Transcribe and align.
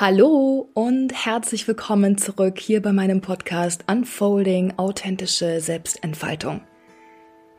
Hallo 0.00 0.70
und 0.74 1.12
herzlich 1.12 1.66
willkommen 1.66 2.18
zurück 2.18 2.60
hier 2.60 2.80
bei 2.80 2.92
meinem 2.92 3.20
Podcast 3.20 3.82
Unfolding 3.90 4.74
authentische 4.76 5.60
Selbstentfaltung. 5.60 6.60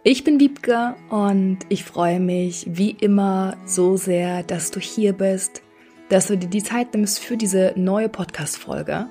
Ich 0.06 0.24
bin 0.24 0.40
Wiebke 0.40 0.96
und 1.10 1.58
ich 1.68 1.84
freue 1.84 2.22
mich 2.22 2.66
wie 2.66 2.92
immer 2.92 3.58
so 3.66 3.98
sehr, 3.98 4.44
dass 4.44 4.72
du 4.72 4.80
hier 4.80 5.12
bist, 5.12 5.62
dass 6.08 6.28
du 6.28 6.38
dir 6.38 6.48
die 6.48 6.64
Zeit 6.64 6.94
nimmst 6.94 7.20
für 7.20 7.36
diese 7.36 7.74
neue 7.76 8.08
Podcast-Folge. 8.08 9.10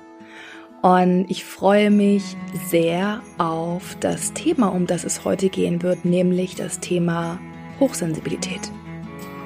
Und 0.81 1.27
ich 1.29 1.45
freue 1.45 1.91
mich 1.91 2.35
sehr 2.65 3.21
auf 3.37 3.95
das 3.99 4.33
Thema, 4.33 4.69
um 4.69 4.87
das 4.87 5.03
es 5.03 5.23
heute 5.23 5.49
gehen 5.49 5.83
wird, 5.83 6.03
nämlich 6.03 6.55
das 6.55 6.79
Thema 6.79 7.39
Hochsensibilität. 7.79 8.71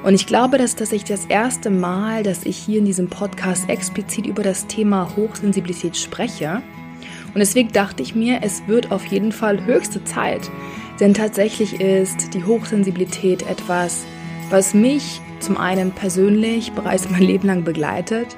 Und 0.04 0.16
ich 0.16 0.28
glaube, 0.28 0.58
dass 0.58 0.76
das 0.76 0.92
ich 0.92 1.06
das 1.06 1.26
erste 1.26 1.70
Mal, 1.70 2.24
dass 2.24 2.46
ich 2.46 2.58
hier 2.58 2.80
in 2.80 2.86
diesem 2.86 3.08
Podcast 3.08 3.70
explizit 3.70 4.26
über 4.26 4.44
das 4.44 4.68
Thema 4.68 5.16
Hochsensibilität 5.16 5.96
spreche. 5.96 6.62
Und 7.34 7.40
deswegen 7.40 7.72
dachte 7.72 8.04
ich 8.04 8.14
mir, 8.14 8.40
es 8.44 8.68
wird 8.68 8.92
auf 8.92 9.06
jeden 9.06 9.32
Fall 9.32 9.66
höchste 9.66 10.04
Zeit. 10.04 10.52
Denn 11.00 11.14
tatsächlich 11.14 11.80
ist 11.80 12.34
die 12.34 12.44
Hochsensibilität 12.44 13.44
etwas, 13.50 14.04
was 14.50 14.74
mich 14.74 15.22
zum 15.40 15.58
einen 15.58 15.92
persönlich 15.92 16.74
bereits 16.74 17.10
mein 17.10 17.24
Leben 17.24 17.48
lang 17.48 17.64
begleitet. 17.64 18.36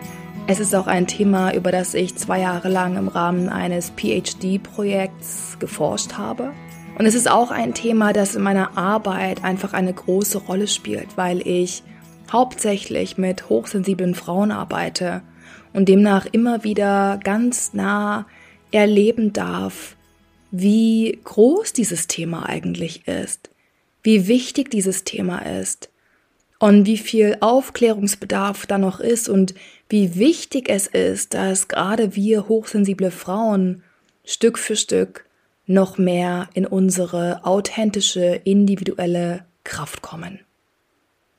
Es 0.48 0.59
ist 0.59 0.76
auch 0.76 0.85
ein 0.85 1.07
Thema, 1.07 1.55
über 1.55 1.71
das 1.71 1.95
ich 1.95 2.16
zwei 2.16 2.41
Jahre 2.41 2.70
lang 2.70 2.95
im 2.95 3.07
Rahmen 3.07 3.49
eines 3.49 3.90
PhD-Projekts 3.90 5.57
geforscht 5.59 6.13
habe. 6.13 6.52
Und 6.98 7.05
es 7.05 7.16
ist 7.16 7.30
auch 7.30 7.52
ein 7.52 7.73
Thema, 7.73 8.13
das 8.13 8.35
in 8.35 8.41
meiner 8.41 8.77
Arbeit 8.77 9.44
einfach 9.44 9.73
eine 9.73 9.94
große 9.94 10.38
Rolle 10.38 10.67
spielt, 10.67 11.18
weil 11.18 11.45
ich 11.45 11.84
hauptsächlich 12.31 13.18
mit 13.18 13.49
hochsensiblen 13.49 14.16
Frauen 14.16 14.52
arbeite 14.52 15.21
und 15.73 15.90
demnach 15.90 16.26
immer 16.31 16.63
wieder 16.63 17.20
ganz 17.23 17.73
nah 17.73 18.26
erleben 18.71 19.34
darf, 19.34 19.96
wie 20.51 21.20
groß 21.23 21.73
dieses 21.73 22.07
Thema 22.07 22.48
eigentlich 22.48 23.07
ist, 23.07 23.49
wie 24.01 24.27
wichtig 24.27 24.71
dieses 24.71 25.04
Thema 25.04 25.40
ist 25.40 25.90
und 26.60 26.85
wie 26.85 26.98
viel 26.98 27.38
Aufklärungsbedarf 27.41 28.66
da 28.66 28.77
noch 28.77 29.01
ist 29.01 29.27
und 29.27 29.54
wie 29.90 30.16
wichtig 30.16 30.70
es 30.70 30.88
ist, 30.88 31.34
dass 31.34 31.68
gerade 31.68 32.16
wir 32.16 32.48
hochsensible 32.48 33.12
Frauen 33.12 33.84
Stück 34.23 34.57
für 34.57 34.77
Stück 34.77 35.26
noch 35.66 35.98
mehr 35.98 36.49
in 36.54 36.66
unsere 36.66 37.44
authentische, 37.44 38.41
individuelle 38.44 39.46
Kraft 39.63 40.02
kommen. 40.02 40.40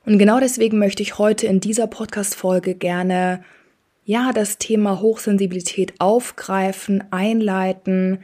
Und 0.05 0.17
genau 0.19 0.39
deswegen 0.39 0.79
möchte 0.79 1.03
ich 1.03 1.17
heute 1.17 1.47
in 1.47 1.59
dieser 1.59 1.87
Podcast-Folge 1.87 2.75
gerne 2.75 3.43
ja, 4.05 4.31
das 4.31 4.57
Thema 4.57 5.01
Hochsensibilität 5.01 5.95
aufgreifen, 5.99 7.03
einleiten, 7.11 8.19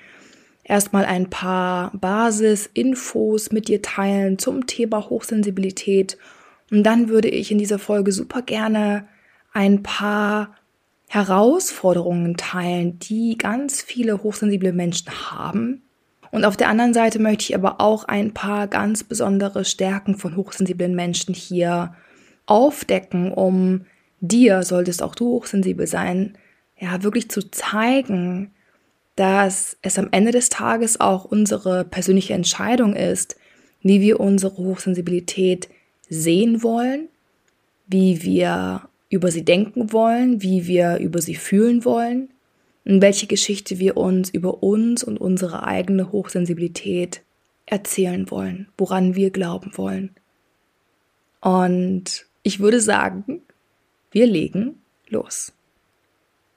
erstmal 0.64 1.04
ein 1.04 1.30
paar 1.30 1.92
Basis-Infos 1.94 3.52
mit 3.52 3.68
dir 3.68 3.82
teilen 3.82 4.40
zum 4.40 4.66
Thema 4.66 5.10
Hochsensibilität. 5.10 6.18
Und 6.72 6.84
dann 6.84 7.10
würde 7.10 7.28
ich 7.28 7.52
in 7.52 7.58
dieser 7.58 7.80
Folge 7.80 8.14
super 8.14 8.42
gerne 8.42 9.10
ein 9.52 9.84
paar 9.84 10.56
Herausforderungen 11.10 12.38
teilen, 12.38 12.98
die 13.00 13.38
ganz 13.38 13.82
viele 13.82 14.24
hochsensible 14.24 14.72
Menschen 14.72 15.12
haben, 15.32 15.84
und 16.34 16.46
auf 16.46 16.58
der 16.58 16.68
anderen 16.68 16.96
Seite 16.96 17.20
möchte 17.20 17.44
ich 17.44 17.56
aber 17.56 17.80
auch 17.80 18.06
ein 18.06 18.34
paar 18.34 18.68
ganz 18.68 19.04
besondere 19.04 19.66
Stärken 19.66 20.18
von 20.18 20.36
hochsensiblen 20.36 20.96
Menschen 20.96 21.36
hier 21.36 21.94
aufdecken, 22.48 23.32
um 23.32 23.86
dir, 24.20 24.64
solltest 24.64 25.04
auch 25.04 25.14
du 25.14 25.28
hochsensibel 25.28 25.86
sein, 25.86 26.36
ja, 26.80 27.04
wirklich 27.04 27.30
zu 27.30 27.52
zeigen, 27.52 28.50
dass 29.16 29.78
es 29.84 30.00
am 30.00 30.08
Ende 30.10 30.32
des 30.32 30.50
Tages 30.50 31.00
auch 31.00 31.26
unsere 31.26 31.86
persönliche 31.86 32.34
Entscheidung 32.34 32.96
ist, 32.96 33.36
wie 33.84 34.02
wir 34.02 34.20
unsere 34.20 34.58
Hochsensibilität 34.58 35.70
sehen 36.10 36.64
wollen, 36.64 37.10
wie 37.86 38.24
wir 38.24 38.90
über 39.10 39.30
sie 39.30 39.46
denken 39.46 39.94
wollen, 39.94 40.42
wie 40.42 40.66
wir 40.66 40.98
über 40.98 41.22
sie 41.22 41.36
fühlen 41.36 41.86
wollen 41.86 42.33
welche 42.86 43.28
Geschichte 43.28 43.80
wir 43.80 43.98
uns 43.98 44.30
über 44.30 44.62
uns 44.62 45.04
und 45.04 45.18
unsere 45.18 45.64
eigene 45.64 46.12
Hochsensibilität 46.12 47.22
erzählen 47.66 48.30
wollen, 48.30 48.68
woran 48.78 49.16
wir 49.16 49.30
glauben 49.30 49.72
wollen. 49.76 50.12
Und 51.40 52.26
ich 52.44 52.60
würde 52.60 52.82
sagen, 52.82 53.42
wir 54.12 54.28
legen 54.28 54.82
los. 55.10 55.54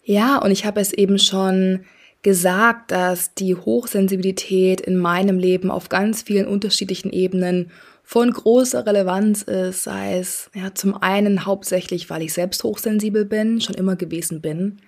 Ja, 0.02 0.38
und 0.38 0.50
ich 0.50 0.64
habe 0.64 0.80
es 0.80 0.92
eben 0.92 1.18
schon 1.18 1.84
gesagt, 2.22 2.90
dass 2.90 3.34
die 3.34 3.54
Hochsensibilität 3.54 4.80
in 4.80 4.96
meinem 4.96 5.38
Leben 5.38 5.70
auf 5.70 5.88
ganz 5.88 6.22
vielen 6.22 6.46
unterschiedlichen 6.46 7.12
Ebenen 7.12 7.70
von 8.02 8.30
großer 8.32 8.86
Relevanz 8.86 9.42
ist, 9.42 9.84
sei 9.84 10.18
es 10.18 10.50
ja 10.54 10.74
zum 10.74 10.94
einen 10.94 11.44
hauptsächlich, 11.44 12.08
weil 12.08 12.22
ich 12.22 12.32
selbst 12.32 12.62
hochsensibel 12.62 13.24
bin, 13.24 13.60
schon 13.60 13.74
immer 13.74 13.96
gewesen 13.96 14.40
bin, 14.40 14.78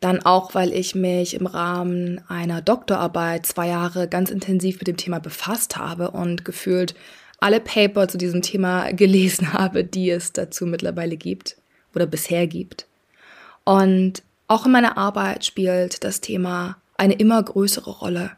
dann 0.00 0.20
auch, 0.24 0.54
weil 0.54 0.72
ich 0.72 0.94
mich 0.94 1.34
im 1.34 1.46
Rahmen 1.46 2.20
einer 2.28 2.60
Doktorarbeit 2.60 3.46
zwei 3.46 3.68
Jahre 3.68 4.08
ganz 4.08 4.30
intensiv 4.30 4.78
mit 4.78 4.88
dem 4.88 4.96
Thema 4.96 5.18
befasst 5.20 5.76
habe 5.76 6.10
und 6.10 6.44
gefühlt 6.44 6.94
alle 7.40 7.60
Paper 7.60 8.08
zu 8.08 8.18
diesem 8.18 8.42
Thema 8.42 8.92
gelesen 8.92 9.52
habe, 9.52 9.84
die 9.84 10.10
es 10.10 10.32
dazu 10.32 10.66
mittlerweile 10.66 11.16
gibt 11.16 11.56
oder 11.94 12.06
bisher 12.06 12.46
gibt. 12.46 12.86
Und 13.64 14.22
auch 14.48 14.66
in 14.66 14.72
meiner 14.72 14.96
Arbeit 14.96 15.44
spielt 15.44 16.04
das 16.04 16.20
Thema 16.20 16.76
eine 16.96 17.14
immer 17.14 17.42
größere 17.42 17.90
Rolle, 17.90 18.32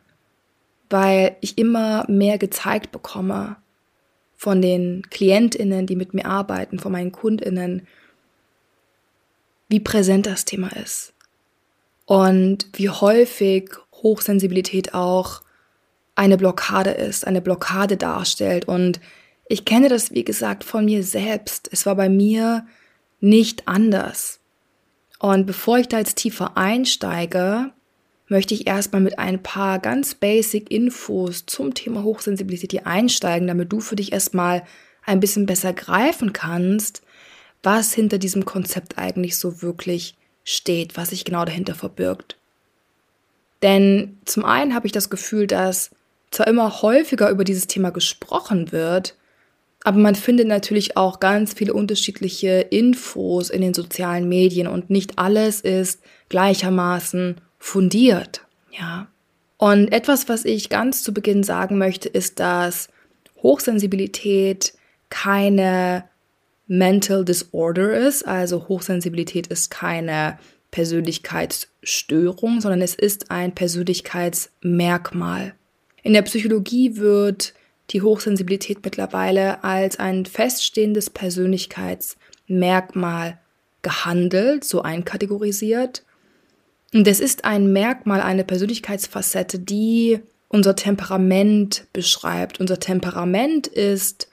weil 0.91 1.37
ich 1.41 1.59
immer 1.59 2.05
mehr 2.09 2.39
gezeigt 2.39 2.93
bekomme 2.93 3.57
von 4.37 4.63
den 4.63 5.03
Klientinnen, 5.11 5.87
die 5.87 5.97
mit 5.97 6.15
mir 6.15 6.27
arbeiten, 6.27 6.79
von 6.79 6.93
meinen 6.93 7.13
Kundinnen, 7.13 7.87
wie 9.69 9.81
präsent 9.81 10.27
das 10.27 10.45
Thema 10.45 10.69
ist, 10.77 11.13
und 12.09 12.69
wie 12.73 12.89
häufig 12.89 13.69
Hochsensibilität 13.93 14.95
auch 14.95 15.43
eine 16.15 16.39
Blockade 16.39 16.93
ist, 16.93 17.27
eine 17.27 17.43
Blockade 17.43 17.99
darstellt. 17.99 18.67
Und 18.67 18.99
ich 19.47 19.67
kenne 19.67 19.91
das, 19.91 20.13
wie 20.13 20.25
gesagt, 20.25 20.65
von 20.65 20.87
mir 20.87 21.05
selbst. 21.05 21.69
Es 21.71 21.85
war 21.85 21.97
bei 21.97 22.09
mir 22.09 22.67
nicht 23.21 23.69
anders. 23.69 24.41
Und 25.19 25.45
bevor 25.45 25.81
ich 25.81 25.89
da 25.89 25.99
jetzt 25.99 26.17
tiefer 26.17 26.57
einsteige, 26.57 27.73
möchte 28.27 28.55
ich 28.55 28.67
erstmal 28.67 29.03
mit 29.03 29.19
ein 29.19 29.43
paar 29.43 29.79
ganz 29.79 30.15
basic 30.15 30.71
Infos 30.71 31.45
zum 31.45 31.75
Thema 31.75 32.05
Hochsensibilität 32.05 32.71
hier 32.71 32.87
einsteigen, 32.87 33.49
damit 33.49 33.71
du 33.71 33.81
für 33.81 33.97
dich 33.97 34.13
erstmal 34.13 34.63
ein 35.05 35.21
bisschen 35.21 35.45
besser 35.45 35.75
greifen 35.75 36.33
kannst, 36.33 37.03
was 37.63 37.93
hinter 37.93 38.17
diesem 38.17 38.47
Konzept 38.47 38.97
eigentlich 38.97 39.37
so 39.37 39.61
wirklich 39.61 40.18
steht, 40.49 40.97
was 40.97 41.11
sich 41.11 41.25
genau 41.25 41.45
dahinter 41.45 41.75
verbirgt. 41.75 42.37
Denn 43.63 44.19
zum 44.25 44.45
einen 44.45 44.75
habe 44.75 44.87
ich 44.87 44.93
das 44.93 45.11
Gefühl, 45.11 45.47
dass 45.47 45.91
zwar 46.31 46.47
immer 46.47 46.81
häufiger 46.83 47.29
über 47.29 47.45
dieses 47.45 47.67
Thema 47.67 47.91
gesprochen 47.91 48.73
wird, 48.73 49.15
aber 49.85 49.99
man 49.99 50.15
findet 50.15 50.49
natürlich 50.49 50.97
auch 50.97 51.21
ganz 51.21 51.53
viele 51.53 51.75
unterschiedliche 51.75 52.61
Infos 52.71 53.51
in 53.51 53.61
den 53.61 53.75
sozialen 53.75 54.29
Medien 54.29 54.67
und 54.67 54.91
nicht 54.91 55.19
alles 55.19 55.61
ist 55.61 56.01
gleichermaßen 56.29 57.41
fundiert, 57.59 58.43
ja. 58.71 59.09
Und 59.57 59.93
etwas, 59.93 60.29
was 60.29 60.45
ich 60.45 60.69
ganz 60.69 61.03
zu 61.03 61.13
Beginn 61.13 61.43
sagen 61.43 61.79
möchte, 61.79 62.09
ist, 62.09 62.39
dass 62.39 62.89
Hochsensibilität 63.43 64.73
keine 65.11 66.05
Mental 66.69 67.25
Disorder 67.25 68.07
ist. 68.07 68.27
Also 68.27 68.69
Hochsensibilität 68.69 69.49
ist 69.49 69.71
keine 69.71 70.39
Persönlichkeitsstörung, 70.71 72.61
sondern 72.61 72.83
es 72.83 72.95
ist 72.95 73.31
ein 73.31 73.55
Persönlichkeitsmerkmal. 73.55 75.55
In 76.03 76.13
der 76.13 76.21
Psychologie 76.23 76.97
wird 76.97 77.55
die 77.91 78.03
Hochsensibilität 78.03 78.81
mittlerweile 78.85 79.65
als 79.65 79.99
ein 79.99 80.27
feststehendes 80.27 81.09
Persönlichkeitsmerkmal 81.11 83.39
gehandelt, 83.83 84.65
so 84.65 84.83
einkategorisiert. 84.83 86.05
Und 86.93 87.09
es 87.09 87.21
ist 87.21 87.45
ein 87.45 87.73
Merkmal, 87.73 88.21
eine 88.21 88.45
Persönlichkeitsfacette, 88.45 89.59
die 89.59 90.21
unser 90.49 90.77
Temperament 90.77 91.87
beschreibt. 91.93 92.61
Unser 92.61 92.81
Temperament 92.81 93.67
ist 93.67 94.29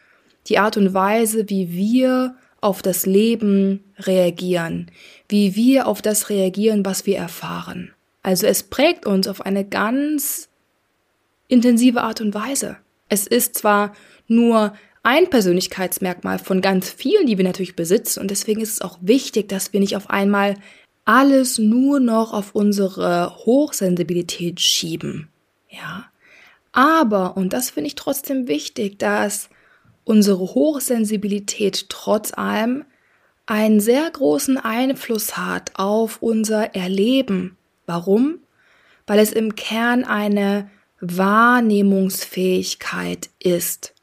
die 0.48 0.60
Art 0.60 0.78
und 0.78 0.94
Weise, 0.94 1.50
wie 1.50 1.72
wir 1.72 2.36
auf 2.62 2.82
das 2.82 3.06
Leben 3.06 3.84
reagieren, 4.00 4.92
wie 5.30 5.56
wir 5.56 5.88
auf 5.88 6.02
das 6.02 6.30
reagieren, 6.30 6.86
was 6.86 7.06
wir 7.06 7.18
erfahren. 7.18 7.94
Also 8.24 8.48
es 8.48 8.64
prägt 8.64 9.06
uns 9.06 9.28
auf 9.28 9.42
eine 9.42 9.64
ganz 9.66 10.50
intensive 11.48 12.02
Art 12.02 12.22
und 12.22 12.34
Weise. 12.34 12.78
Es 13.08 13.28
ist 13.28 13.56
zwar 13.56 13.94
nur 14.28 14.74
ein 15.04 15.30
Persönlichkeitsmerkmal 15.30 16.40
von 16.40 16.62
ganz 16.62 16.90
vielen, 16.90 17.28
die 17.28 17.38
wir 17.38 17.46
natürlich 17.46 17.76
besitzen, 17.76 18.22
und 18.22 18.32
deswegen 18.32 18.62
ist 18.62 18.72
es 18.72 18.82
auch 18.82 18.98
wichtig, 19.02 19.48
dass 19.48 19.72
wir 19.72 19.80
nicht 19.80 19.96
auf 19.96 20.10
einmal 20.10 20.56
alles 21.06 21.60
nur 21.60 22.00
noch 22.00 22.34
auf 22.34 22.56
unsere 22.56 23.36
Hochsensibilität 23.46 24.60
schieben. 24.60 25.30
Ja. 25.70 26.06
Aber, 26.72 27.38
und 27.38 27.54
das 27.54 27.70
finde 27.70 27.88
ich 27.90 27.96
trotzdem 27.96 28.48
wichtig, 28.48 28.98
dass 28.98 29.50
unsere 30.06 30.40
Hochsensibilität 30.40 31.90
trotz 31.90 32.34
allem 32.34 32.86
einen 33.46 33.80
sehr 33.80 34.10
großen 34.10 34.58
Einfluss 34.58 35.38
hat 35.38 35.74
auf 35.76 36.18
unser 36.22 36.76
Erleben. 36.76 37.58
Warum? 37.86 38.40
Weil 39.06 39.20
es 39.20 39.32
im 39.34 39.54
Kern 39.56 40.04
eine 40.04 40.72
Wahrnehmungsfähigkeit 41.02 43.30
ist. 43.40 43.94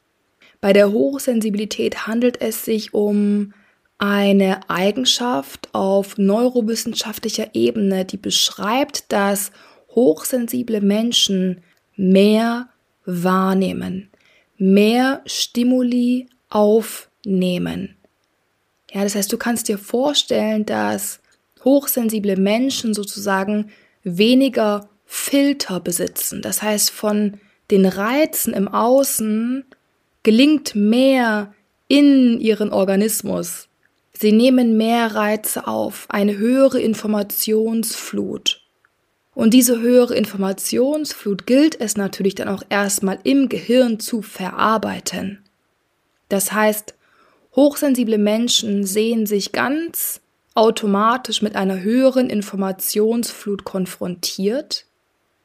Bei 0.61 0.71
der 0.71 0.91
Hochsensibilität 0.91 2.05
handelt 2.07 2.39
es 2.41 2.63
sich 2.63 2.93
um 2.93 3.53
eine 3.97 4.69
Eigenschaft 4.69 5.67
auf 5.73 6.17
neurowissenschaftlicher 6.17 7.53
Ebene, 7.53 8.05
die 8.05 8.17
beschreibt, 8.17 9.11
dass 9.11 9.51
hochsensible 9.89 10.79
Menschen 10.81 11.61
mehr 11.95 12.69
wahrnehmen, 13.05 14.09
mehr 14.57 15.21
Stimuli 15.25 16.27
aufnehmen. 16.49 17.97
Ja, 18.91 19.03
das 19.03 19.15
heißt, 19.15 19.31
du 19.33 19.37
kannst 19.37 19.67
dir 19.67 19.77
vorstellen, 19.77 20.65
dass 20.65 21.19
hochsensible 21.63 22.37
Menschen 22.37 22.93
sozusagen 22.93 23.71
weniger 24.03 24.89
Filter 25.05 25.79
besitzen. 25.79 26.41
Das 26.41 26.61
heißt, 26.61 26.91
von 26.91 27.39
den 27.71 27.85
Reizen 27.85 28.53
im 28.53 28.67
Außen 28.67 29.65
gelingt 30.23 30.75
mehr 30.75 31.53
in 31.87 32.39
ihren 32.39 32.71
Organismus. 32.71 33.69
Sie 34.13 34.31
nehmen 34.31 34.77
mehr 34.77 35.15
Reize 35.15 35.67
auf, 35.67 36.05
eine 36.09 36.37
höhere 36.37 36.79
Informationsflut. 36.79 38.62
Und 39.35 39.53
diese 39.53 39.79
höhere 39.79 40.15
Informationsflut 40.15 41.47
gilt 41.47 41.79
es 41.79 41.97
natürlich 41.97 42.35
dann 42.35 42.49
auch 42.49 42.63
erstmal 42.69 43.19
im 43.23 43.49
Gehirn 43.49 43.99
zu 43.99 44.21
verarbeiten. 44.21 45.39
Das 46.29 46.51
heißt, 46.51 46.93
hochsensible 47.55 48.17
Menschen 48.17 48.85
sehen 48.85 49.25
sich 49.25 49.51
ganz 49.51 50.21
automatisch 50.55 51.41
mit 51.41 51.55
einer 51.55 51.81
höheren 51.81 52.29
Informationsflut 52.29 53.63
konfrontiert 53.63 54.85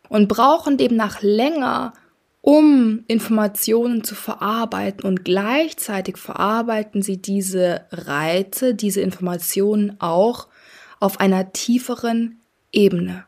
und 0.08 0.28
brauchen 0.28 0.76
demnach 0.76 1.22
länger, 1.22 1.94
um 2.40 3.04
Informationen 3.08 4.04
zu 4.04 4.14
verarbeiten 4.14 5.04
und 5.04 5.24
gleichzeitig 5.24 6.16
verarbeiten 6.18 7.02
sie 7.02 7.16
diese 7.16 7.82
Reize, 7.90 8.74
diese 8.74 9.00
Informationen 9.00 9.96
auch 9.98 10.48
auf 11.00 11.20
einer 11.20 11.52
tieferen 11.52 12.40
Ebene. 12.72 13.24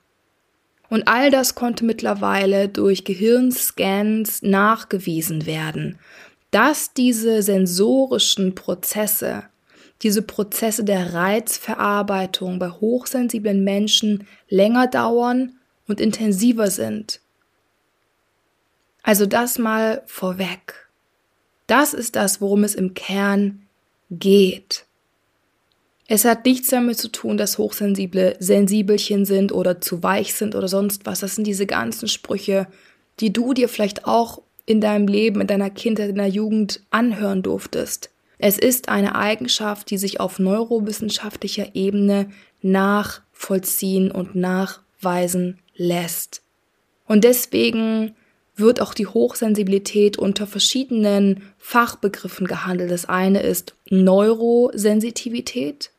Und 0.91 1.09
all 1.09 1.31
das 1.31 1.55
konnte 1.55 1.85
mittlerweile 1.85 2.69
durch 2.69 3.05
Gehirnscans 3.05 4.43
nachgewiesen 4.43 5.47
werden, 5.47 5.99
dass 6.51 6.93
diese 6.93 7.43
sensorischen 7.43 8.55
Prozesse, 8.55 9.45
diese 10.03 10.23
Prozesse 10.23 10.85
der 10.85 11.15
Reizverarbeitung 11.15 12.59
bei 12.59 12.69
hochsensiblen 12.69 13.65
Menschen 13.65 14.27
länger 14.49 14.89
dauern 14.89 15.57
und 15.87 16.01
intensiver 16.01 16.71
sind 16.71 17.21
also 19.03 19.27
das 19.27 19.59
mal 19.59 20.03
vorweg. 20.07 20.89
Das 21.67 21.95
ist 21.95 22.17
das, 22.17 22.41
worum 22.41 22.65
es 22.65 22.75
im 22.75 22.95
Kern 22.95 23.67
geht. 24.11 24.87
Es 26.13 26.25
hat 26.25 26.45
nichts 26.45 26.71
damit 26.71 26.99
zu 26.99 27.07
tun, 27.07 27.37
dass 27.37 27.57
Hochsensible 27.57 28.35
Sensibelchen 28.41 29.25
sind 29.25 29.53
oder 29.53 29.81
zu 29.81 30.03
weich 30.03 30.35
sind 30.35 30.57
oder 30.57 30.67
sonst 30.67 31.07
was. 31.07 31.21
Das 31.21 31.37
sind 31.37 31.47
diese 31.47 31.67
ganzen 31.67 32.09
Sprüche, 32.09 32.67
die 33.21 33.33
du 33.33 33.55
dir 33.55 33.69
vielleicht 33.69 34.07
auch 34.07 34.43
in 34.67 34.81
deinem 34.81 35.07
Leben, 35.07 35.41
in 35.41 35.47
deiner 35.47 35.71
Kindheit, 35.71 36.11
in 36.11 36.17
der 36.17 36.27
Jugend 36.27 36.81
anhören 36.91 37.45
durftest. 37.45 38.11
Es 38.39 38.59
ist 38.59 38.89
eine 38.89 39.15
Eigenschaft, 39.15 39.89
die 39.89 39.99
sich 39.99 40.19
auf 40.19 40.41
neurowissenschaftlicher 40.41 41.77
Ebene 41.77 42.31
nachvollziehen 42.61 44.11
und 44.11 44.35
nachweisen 44.35 45.61
lässt. 45.77 46.43
Und 47.07 47.23
deswegen 47.23 48.17
wird 48.57 48.81
auch 48.81 48.95
die 48.95 49.07
Hochsensibilität 49.07 50.19
unter 50.19 50.49
verschiedenen 50.49 51.45
Fachbegriffen 51.57 52.49
gehandelt. 52.49 52.91
Das 52.91 53.09
eine 53.09 53.43
ist 53.43 53.77
Neurosensitivität 53.91 55.93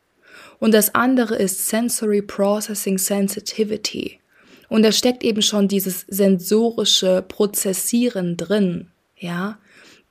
und 0.61 0.75
das 0.75 0.93
andere 0.93 1.35
ist 1.35 1.67
Sensory 1.67 2.21
Processing 2.21 2.99
Sensitivity. 2.99 4.19
Und 4.69 4.83
da 4.83 4.91
steckt 4.91 5.23
eben 5.23 5.41
schon 5.41 5.67
dieses 5.67 6.05
sensorische 6.07 7.25
Prozessieren 7.27 8.37
drin, 8.37 8.87
ja, 9.17 9.57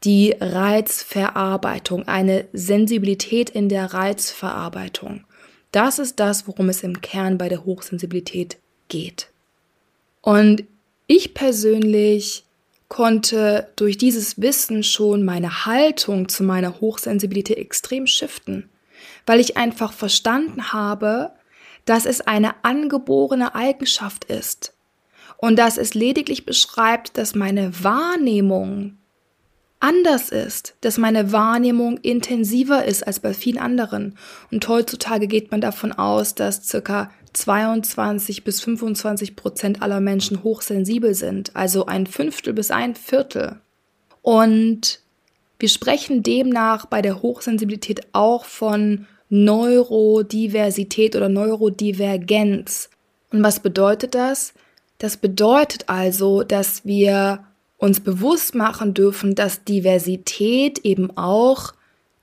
die 0.03 0.35
Reizverarbeitung, 0.41 2.09
eine 2.09 2.49
Sensibilität 2.53 3.51
in 3.51 3.69
der 3.69 3.95
Reizverarbeitung. 3.95 5.25
Das 5.71 6.01
ist 6.01 6.19
das, 6.19 6.49
worum 6.49 6.69
es 6.69 6.83
im 6.83 7.01
Kern 7.01 7.39
bei 7.39 7.49
der 7.49 7.65
Hochsensibilität 7.65 8.59
geht. 8.89 9.29
Und 10.21 10.65
ich 11.07 11.33
persönlich 11.33 12.45
konnte 12.89 13.69
durch 13.77 13.99
dieses 13.99 14.41
Wissen 14.41 14.83
schon 14.83 15.25
meine 15.25 15.65
Haltung 15.65 16.29
zu 16.29 16.43
meiner 16.43 16.81
Hochsensibilität 16.81 17.57
extrem 17.57 18.09
shiften, 18.09 18.69
weil 19.27 19.41
ich 19.41 19.57
einfach 19.57 19.93
verstanden 19.93 20.73
habe, 20.73 21.33
dass 21.85 22.07
es 22.07 22.21
eine 22.21 22.65
angeborene 22.65 23.55
Eigenschaft 23.55 24.25
ist 24.25 24.75
und 25.37 25.59
dass 25.59 25.79
es 25.79 25.95
lediglich 25.95 26.45
beschreibt, 26.45 27.17
dass 27.17 27.35
meine 27.35 27.83
Wahrnehmung 27.83 28.99
anders 29.81 30.29
ist, 30.29 30.75
dass 30.83 30.99
meine 30.99 31.33
Wahrnehmung 31.33 31.97
intensiver 31.97 32.85
ist 32.85 33.07
als 33.07 33.21
bei 33.21 33.33
vielen 33.33 33.59
anderen. 33.59 34.17
Und 34.51 34.69
heutzutage 34.69 35.27
geht 35.27 35.51
man 35.51 35.63
davon 35.63 35.93
aus, 35.93 36.35
dass 36.35 36.69
circa 36.69 37.11
22 37.33 38.45
bis 38.45 38.61
25 38.61 39.37
Prozent 39.37 39.83
aller 39.83 40.01
Menschen 40.01 40.43
hochsensibel 40.43 41.15
sind, 41.15 41.57
also 41.57 41.87
ein 41.87 42.07
Fünftel 42.07 42.53
bis 42.53 42.71
ein 42.71 42.95
Viertel. 42.95 43.61
Und 44.23 45.01
wir 45.61 45.69
sprechen 45.69 46.23
demnach 46.23 46.87
bei 46.87 47.03
der 47.03 47.23
Hochsensibilität 47.23 48.09
auch 48.13 48.45
von 48.45 49.07
Neurodiversität 49.29 51.15
oder 51.15 51.29
Neurodivergenz. 51.29 52.91
Und 53.31 53.43
was 53.43 53.61
bedeutet 53.61 54.15
das? 54.15 54.55
Das 54.99 55.17
bedeutet 55.17 55.85
also, 55.89 56.43
dass 56.43 56.85
wir 56.85 57.45
uns 57.79 58.01
bewusst 58.01 58.55
machen 58.55 58.93
dürfen, 58.93 59.35
dass 59.35 59.65
Diversität 59.65 60.81
eben 60.81 61.17
auch 61.17 61.73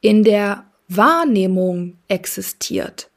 in 0.01 0.23
der 0.23 0.65
Wahrnehmung 0.89 1.97
existiert 2.07 3.09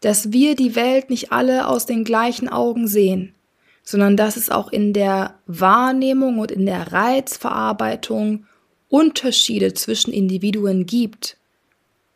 dass 0.00 0.32
wir 0.32 0.54
die 0.54 0.76
Welt 0.76 1.10
nicht 1.10 1.32
alle 1.32 1.66
aus 1.66 1.86
den 1.86 2.04
gleichen 2.04 2.48
Augen 2.48 2.86
sehen, 2.86 3.34
sondern 3.82 4.16
dass 4.16 4.36
es 4.36 4.50
auch 4.50 4.70
in 4.70 4.92
der 4.92 5.34
Wahrnehmung 5.46 6.38
und 6.38 6.50
in 6.50 6.66
der 6.66 6.92
Reizverarbeitung 6.92 8.46
Unterschiede 8.88 9.74
zwischen 9.74 10.12
Individuen 10.12 10.86
gibt. 10.86 11.36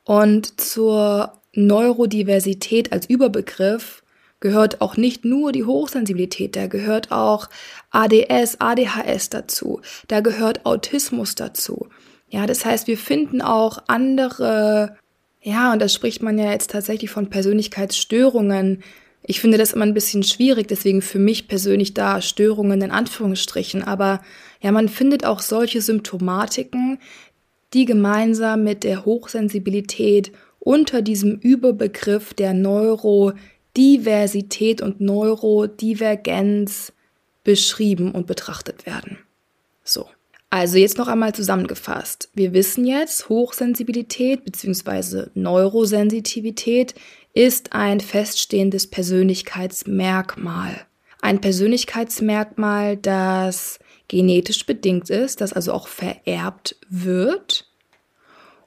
Und 0.05 0.61
zur 0.61 1.33
Neurodiversität 1.55 2.93
als 2.93 3.09
Überbegriff 3.09 4.03
gehört 4.41 4.81
auch 4.81 4.97
nicht 4.97 5.25
nur 5.25 5.53
die 5.53 5.65
Hochsensibilität, 5.65 6.57
da 6.57 6.67
gehört 6.67 7.13
auch 7.13 7.49
ADS, 7.91 8.57
ADHS 8.59 9.29
dazu, 9.31 9.81
da 10.09 10.21
gehört 10.21 10.67
Autismus 10.67 11.37
dazu. 11.37 11.87
Ja, 12.29 12.47
das 12.47 12.65
heißt, 12.65 12.89
wir 12.89 12.99
finden 12.99 13.41
auch 13.41 13.79
andere 13.87 14.97
ja, 15.43 15.73
und 15.73 15.83
da 15.83 15.89
spricht 15.89 16.23
man 16.23 16.39
ja 16.39 16.53
jetzt 16.53 16.71
tatsächlich 16.71 17.11
von 17.11 17.29
Persönlichkeitsstörungen. 17.29 18.83
Ich 19.25 19.41
finde 19.41 19.59
das 19.59 19.73
immer 19.73 19.85
ein 19.85 19.95
bisschen 19.95 20.23
schwierig, 20.23 20.69
deswegen 20.69 21.03
für 21.03 21.19
mich 21.19 21.49
persönlich 21.49 21.95
da 21.95 22.21
Störungen 22.23 22.81
in 22.81 22.93
Anführungsstrichen. 22.93 23.83
Aber 23.83 24.21
ja, 24.63 24.73
man 24.73 24.89
findet 24.89 25.27
auch 25.27 25.41
solche 25.41 25.83
Symptomatiken, 25.83 26.99
die 27.75 27.85
gemeinsam 27.85 28.65
mit 28.65 28.85
der 28.85 29.05
Hochsensibilität 29.05 30.33
unter 30.61 31.03
diesem 31.03 31.39
Überbegriff 31.39 32.33
der 32.35 32.55
Neurodiversität 32.55 34.81
und 34.81 35.01
Neurodivergenz 35.01 36.93
beschrieben 37.43 38.13
und 38.13 38.29
betrachtet 38.29 38.87
werden. 38.87 39.19
So. 39.83 40.07
Also 40.51 40.77
jetzt 40.77 40.99
noch 40.99 41.09
einmal 41.09 41.35
zusammengefasst. 41.35 42.29
Wir 42.35 42.53
wissen 42.53 42.85
jetzt, 42.85 43.29
Hochsensibilität 43.31 44.45
bzw. 44.45 45.31
Neurosensitivität 45.35 46.95
ist 47.33 47.73
ein 47.73 48.01
feststehendes 48.01 48.87
Persönlichkeitsmerkmal. 48.87 50.83
Ein 51.23 51.41
Persönlichkeitsmerkmal, 51.41 52.99
das 52.99 53.79
genetisch 54.13 54.67
bedingt 54.67 55.09
ist, 55.09 55.41
das 55.41 55.55
also 55.55 55.73
auch 55.73 55.89
vererbt 55.89 56.77
wird. 56.91 57.67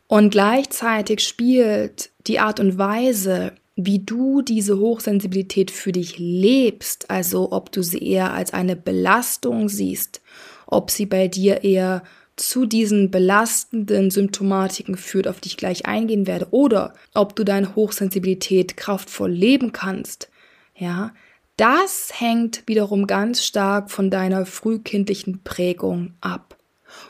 Und 0.08 0.32
gleichzeitig 0.32 1.20
spielt 1.20 2.10
die 2.26 2.40
Art 2.40 2.60
und 2.60 2.80
Weise, 2.80 3.54
wie 3.76 4.00
du 4.00 4.42
diese 4.42 4.80
Hochsensibilität 4.80 5.70
für 5.70 5.92
dich 5.92 6.18
lebst, 6.18 7.12
also 7.12 7.52
ob 7.52 7.72
du 7.72 7.84
sie 7.84 8.00
eher 8.00 8.34
als 8.34 8.54
eine 8.54 8.76
Belastung 8.76 9.70
siehst, 9.70 10.22
ob 10.66 10.90
sie 10.90 11.06
bei 11.06 11.28
dir 11.28 11.64
eher 11.64 12.02
zu 12.38 12.66
diesen 12.66 13.12
belastenden 13.12 14.10
Symptomatiken 14.10 14.98
führt, 14.98 15.28
auf 15.28 15.42
die 15.42 15.50
ich 15.50 15.58
gleich 15.58 15.86
eingehen 15.86 16.26
werde, 16.26 16.48
oder 16.50 16.96
ob 17.14 17.36
du 17.36 17.44
deine 17.44 17.76
Hochsensibilität 17.76 18.78
kraftvoll 18.78 19.32
leben 19.32 19.74
kannst, 19.74 20.30
ja, 20.76 21.14
das 21.58 22.12
hängt 22.20 22.64
wiederum 22.68 23.08
ganz 23.08 23.44
stark 23.44 23.90
von 23.90 24.10
deiner 24.10 24.46
frühkindlichen 24.46 25.44
Prägung 25.44 26.14
ab. 26.22 26.58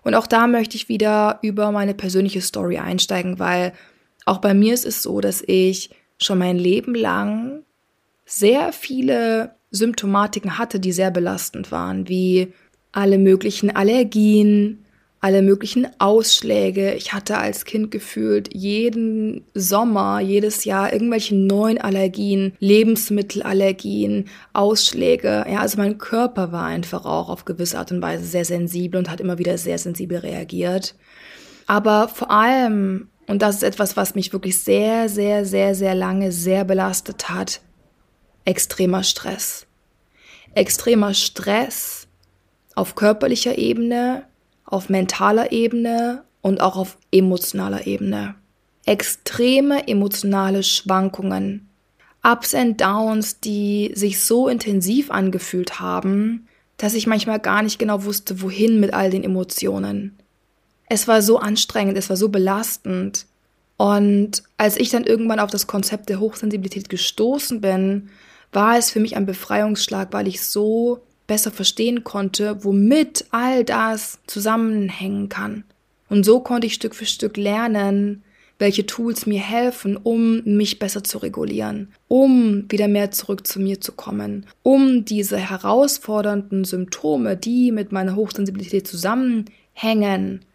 Und 0.01 0.15
auch 0.15 0.27
da 0.27 0.47
möchte 0.47 0.77
ich 0.77 0.87
wieder 0.87 1.39
über 1.41 1.69
meine 1.73 1.93
persönliche 1.93 2.39
Story 2.39 2.77
einsteigen, 2.77 3.39
weil 3.39 3.73
auch 4.23 4.37
bei 4.37 4.53
mir 4.53 4.73
ist 4.73 4.85
es 4.85 5.03
so, 5.03 5.19
dass 5.19 5.43
ich 5.45 5.89
schon 6.17 6.37
mein 6.37 6.57
Leben 6.57 6.95
lang 6.95 7.63
sehr 8.25 8.71
viele 8.71 9.55
Symptomatiken 9.71 10.57
hatte, 10.57 10.79
die 10.79 10.93
sehr 10.93 11.11
belastend 11.11 11.69
waren, 11.69 12.07
wie 12.07 12.53
alle 12.93 13.17
möglichen 13.17 13.75
Allergien, 13.75 14.85
alle 15.23 15.41
möglichen 15.41 15.87
Ausschläge. 15.99 16.95
Ich 16.95 17.13
hatte 17.13 17.37
als 17.37 17.63
Kind 17.63 17.91
gefühlt 17.91 18.53
jeden 18.53 19.45
Sommer, 19.53 20.19
jedes 20.19 20.65
Jahr 20.65 20.91
irgendwelche 20.91 21.33
neuen 21.33 21.79
Allergien, 21.79 22.57
Lebensmittelallergien, 22.59 24.25
Ausschläge. 24.51 25.45
Ja, 25.49 25.61
also 25.61 25.77
mein 25.77 25.97
Körper 25.97 26.51
war 26.51 26.65
einfach 26.65 27.05
auch 27.05 27.29
auf 27.29 27.45
gewisse 27.45 27.79
Art 27.79 27.93
und 27.93 28.01
Weise 28.01 28.25
sehr 28.25 28.43
sensibel 28.43 28.99
und 28.99 29.09
hat 29.09 29.21
immer 29.21 29.37
wieder 29.37 29.57
sehr 29.57 29.77
sensibel 29.77 30.17
reagiert. 30.17 30.93
Aber 31.67 32.09
vor 32.09 32.29
allem, 32.29 33.07
und 33.25 33.41
das 33.41 33.55
ist 33.55 33.63
etwas, 33.63 33.95
was 33.95 34.15
mich 34.15 34.33
wirklich 34.33 34.59
sehr, 34.59 35.07
sehr, 35.07 35.45
sehr, 35.45 35.73
sehr 35.73 35.95
lange 35.95 36.33
sehr 36.33 36.65
belastet 36.65 37.29
hat, 37.29 37.61
extremer 38.43 39.03
Stress. 39.03 39.67
Extremer 40.53 41.13
Stress 41.13 42.09
auf 42.75 42.95
körperlicher 42.95 43.57
Ebene, 43.57 44.25
auf 44.65 44.89
mentaler 44.89 45.51
Ebene 45.51 46.23
und 46.41 46.61
auch 46.61 46.75
auf 46.75 46.97
emotionaler 47.11 47.87
Ebene. 47.87 48.35
Extreme 48.85 49.87
emotionale 49.87 50.63
Schwankungen, 50.63 51.69
Ups 52.23 52.55
and 52.55 52.79
Downs, 52.79 53.39
die 53.39 53.91
sich 53.95 54.21
so 54.23 54.47
intensiv 54.47 55.11
angefühlt 55.11 55.79
haben, 55.79 56.47
dass 56.77 56.93
ich 56.93 57.07
manchmal 57.07 57.39
gar 57.39 57.61
nicht 57.61 57.79
genau 57.79 58.03
wusste, 58.05 58.41
wohin 58.41 58.79
mit 58.79 58.93
all 58.93 59.09
den 59.09 59.23
Emotionen. 59.23 60.17
Es 60.89 61.07
war 61.07 61.21
so 61.21 61.37
anstrengend, 61.37 61.97
es 61.97 62.09
war 62.09 62.17
so 62.17 62.29
belastend. 62.29 63.25
Und 63.77 64.43
als 64.57 64.77
ich 64.77 64.89
dann 64.89 65.03
irgendwann 65.03 65.39
auf 65.39 65.49
das 65.51 65.67
Konzept 65.67 66.09
der 66.09 66.19
Hochsensibilität 66.19 66.89
gestoßen 66.89 67.61
bin, 67.61 68.09
war 68.51 68.77
es 68.77 68.91
für 68.91 68.99
mich 68.99 69.15
ein 69.15 69.25
Befreiungsschlag, 69.25 70.13
weil 70.13 70.27
ich 70.27 70.43
so 70.43 71.01
besser 71.27 71.51
verstehen 71.51 72.03
konnte, 72.03 72.63
womit 72.63 73.25
all 73.31 73.63
das 73.63 74.19
zusammenhängen 74.27 75.29
kann. 75.29 75.63
Und 76.09 76.25
so 76.25 76.39
konnte 76.39 76.67
ich 76.67 76.73
Stück 76.73 76.95
für 76.95 77.05
Stück 77.05 77.37
lernen, 77.37 78.23
welche 78.59 78.85
Tools 78.85 79.25
mir 79.25 79.41
helfen, 79.41 79.97
um 79.97 80.41
mich 80.45 80.79
besser 80.79 81.03
zu 81.03 81.17
regulieren, 81.17 81.89
um 82.07 82.65
wieder 82.69 82.87
mehr 82.87 83.11
zurück 83.11 83.45
zu 83.47 83.59
mir 83.59 83.81
zu 83.81 83.91
kommen, 83.91 84.45
um 84.61 85.05
diese 85.05 85.37
herausfordernden 85.37 86.63
Symptome, 86.63 87.35
die 87.35 87.71
mit 87.71 87.91
meiner 87.91 88.15
Hochsensibilität 88.15 88.87
zusammenhängen, 88.87 90.45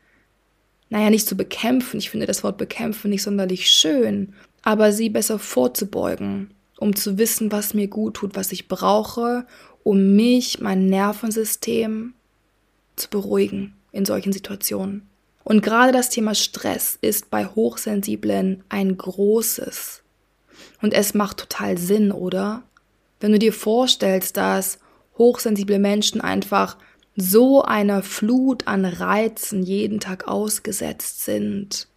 naja, 0.90 1.10
nicht 1.10 1.28
zu 1.28 1.36
bekämpfen, 1.36 1.98
ich 1.98 2.08
finde 2.08 2.26
das 2.26 2.42
Wort 2.44 2.56
bekämpfen 2.56 3.10
nicht 3.10 3.22
sonderlich 3.22 3.68
schön, 3.68 4.32
aber 4.62 4.92
sie 4.92 5.10
besser 5.10 5.38
vorzubeugen, 5.38 6.54
um 6.78 6.96
zu 6.96 7.18
wissen, 7.18 7.52
was 7.52 7.74
mir 7.74 7.88
gut 7.88 8.14
tut, 8.14 8.36
was 8.36 8.52
ich 8.52 8.68
brauche, 8.68 9.46
um 9.88 10.16
mich, 10.16 10.60
mein 10.60 10.84
Nervensystem 10.84 12.12
zu 12.96 13.08
beruhigen 13.08 13.74
in 13.90 14.04
solchen 14.04 14.34
Situationen. 14.34 15.08
Und 15.44 15.62
gerade 15.62 15.92
das 15.92 16.10
Thema 16.10 16.34
Stress 16.34 16.98
ist 17.00 17.30
bei 17.30 17.46
Hochsensiblen 17.46 18.64
ein 18.68 18.98
großes. 18.98 20.02
Und 20.82 20.92
es 20.92 21.14
macht 21.14 21.38
total 21.38 21.78
Sinn, 21.78 22.12
oder? 22.12 22.64
Wenn 23.18 23.32
du 23.32 23.38
dir 23.38 23.54
vorstellst, 23.54 24.36
dass 24.36 24.78
hochsensible 25.16 25.78
Menschen 25.78 26.20
einfach 26.20 26.76
so 27.16 27.62
einer 27.62 28.02
Flut 28.02 28.66
an 28.66 28.84
Reizen 28.84 29.62
jeden 29.62 30.00
Tag 30.00 30.28
ausgesetzt 30.28 31.24
sind, 31.24 31.88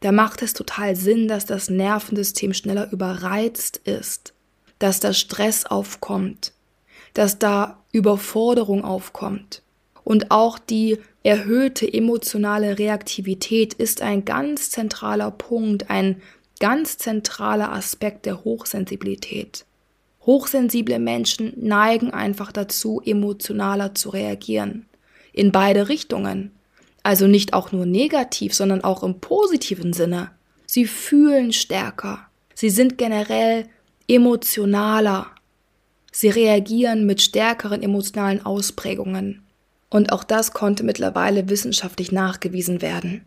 da 0.00 0.12
macht 0.12 0.40
es 0.40 0.54
total 0.54 0.96
Sinn, 0.96 1.28
dass 1.28 1.44
das 1.44 1.68
Nervensystem 1.68 2.54
schneller 2.54 2.90
überreizt 2.90 3.82
ist, 3.84 4.32
dass 4.78 4.98
da 4.98 5.12
Stress 5.12 5.66
aufkommt, 5.66 6.53
dass 7.14 7.38
da 7.38 7.82
Überforderung 7.92 8.84
aufkommt. 8.84 9.62
Und 10.04 10.30
auch 10.30 10.58
die 10.58 10.98
erhöhte 11.22 11.90
emotionale 11.90 12.78
Reaktivität 12.78 13.72
ist 13.72 14.02
ein 14.02 14.24
ganz 14.26 14.70
zentraler 14.70 15.30
Punkt, 15.30 15.88
ein 15.88 16.20
ganz 16.60 16.98
zentraler 16.98 17.72
Aspekt 17.72 18.26
der 18.26 18.44
Hochsensibilität. 18.44 19.64
Hochsensible 20.26 20.98
Menschen 20.98 21.52
neigen 21.56 22.12
einfach 22.12 22.52
dazu, 22.52 23.00
emotionaler 23.04 23.94
zu 23.94 24.10
reagieren. 24.10 24.86
In 25.32 25.52
beide 25.52 25.88
Richtungen. 25.88 26.52
Also 27.02 27.26
nicht 27.26 27.52
auch 27.52 27.72
nur 27.72 27.84
negativ, 27.84 28.54
sondern 28.54 28.82
auch 28.82 29.02
im 29.02 29.20
positiven 29.20 29.92
Sinne. 29.92 30.30
Sie 30.66 30.86
fühlen 30.86 31.52
stärker. 31.52 32.26
Sie 32.54 32.70
sind 32.70 32.96
generell 32.96 33.66
emotionaler. 34.08 35.33
Sie 36.16 36.28
reagieren 36.28 37.06
mit 37.06 37.22
stärkeren 37.22 37.82
emotionalen 37.82 38.46
Ausprägungen. 38.46 39.42
Und 39.90 40.12
auch 40.12 40.22
das 40.22 40.52
konnte 40.52 40.84
mittlerweile 40.84 41.48
wissenschaftlich 41.48 42.12
nachgewiesen 42.12 42.82
werden. 42.82 43.26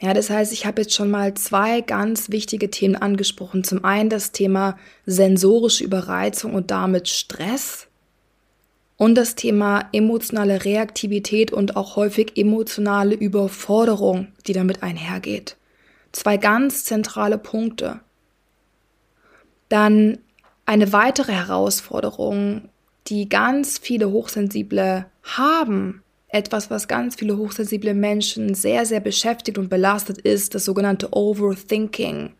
Ja, 0.00 0.14
das 0.14 0.30
heißt, 0.30 0.52
ich 0.52 0.64
habe 0.64 0.82
jetzt 0.82 0.94
schon 0.94 1.10
mal 1.10 1.34
zwei 1.34 1.80
ganz 1.80 2.30
wichtige 2.30 2.70
Themen 2.70 2.94
angesprochen. 2.94 3.64
Zum 3.64 3.84
einen 3.84 4.10
das 4.10 4.30
Thema 4.30 4.78
sensorische 5.06 5.82
Überreizung 5.82 6.54
und 6.54 6.70
damit 6.70 7.08
Stress 7.08 7.88
und 8.96 9.16
das 9.16 9.34
Thema 9.34 9.88
emotionale 9.92 10.64
Reaktivität 10.64 11.52
und 11.52 11.76
auch 11.76 11.96
häufig 11.96 12.36
emotionale 12.36 13.16
Überforderung, 13.16 14.28
die 14.46 14.52
damit 14.52 14.84
einhergeht. 14.84 15.56
Zwei 16.12 16.36
ganz 16.36 16.84
zentrale 16.84 17.38
Punkte. 17.38 17.98
Dann 19.68 20.18
eine 20.68 20.92
weitere 20.92 21.32
Herausforderung, 21.32 22.68
die 23.06 23.30
ganz 23.30 23.78
viele 23.78 24.10
Hochsensible 24.10 25.06
haben, 25.22 26.02
etwas, 26.28 26.70
was 26.70 26.88
ganz 26.88 27.14
viele 27.14 27.38
hochsensible 27.38 27.94
Menschen 27.94 28.52
sehr, 28.52 28.84
sehr 28.84 29.00
beschäftigt 29.00 29.56
und 29.56 29.70
belastet, 29.70 30.18
ist 30.18 30.54
das 30.54 30.66
sogenannte 30.66 31.08
Overthinking 31.16 32.32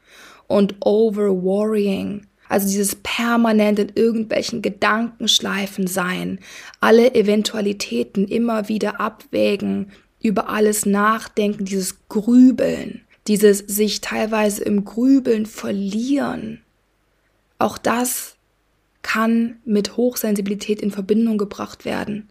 und 0.46 0.74
Overworrying. 0.80 2.26
Also 2.50 2.68
dieses 2.68 2.96
permanent 2.96 3.78
in 3.78 3.92
irgendwelchen 3.94 4.60
Gedankenschleifen 4.60 5.86
sein, 5.86 6.38
alle 6.80 7.14
Eventualitäten 7.14 8.28
immer 8.28 8.68
wieder 8.68 9.00
abwägen, 9.00 9.90
über 10.20 10.50
alles 10.50 10.84
nachdenken, 10.84 11.64
dieses 11.64 11.96
Grübeln, 12.10 13.00
dieses 13.26 13.60
sich 13.60 14.02
teilweise 14.02 14.64
im 14.64 14.84
Grübeln 14.84 15.46
verlieren. 15.46 16.60
Auch 17.58 17.78
das 17.78 18.36
kann 19.02 19.56
mit 19.64 19.96
Hochsensibilität 19.96 20.80
in 20.80 20.90
Verbindung 20.90 21.38
gebracht 21.38 21.84
werden. 21.84 22.28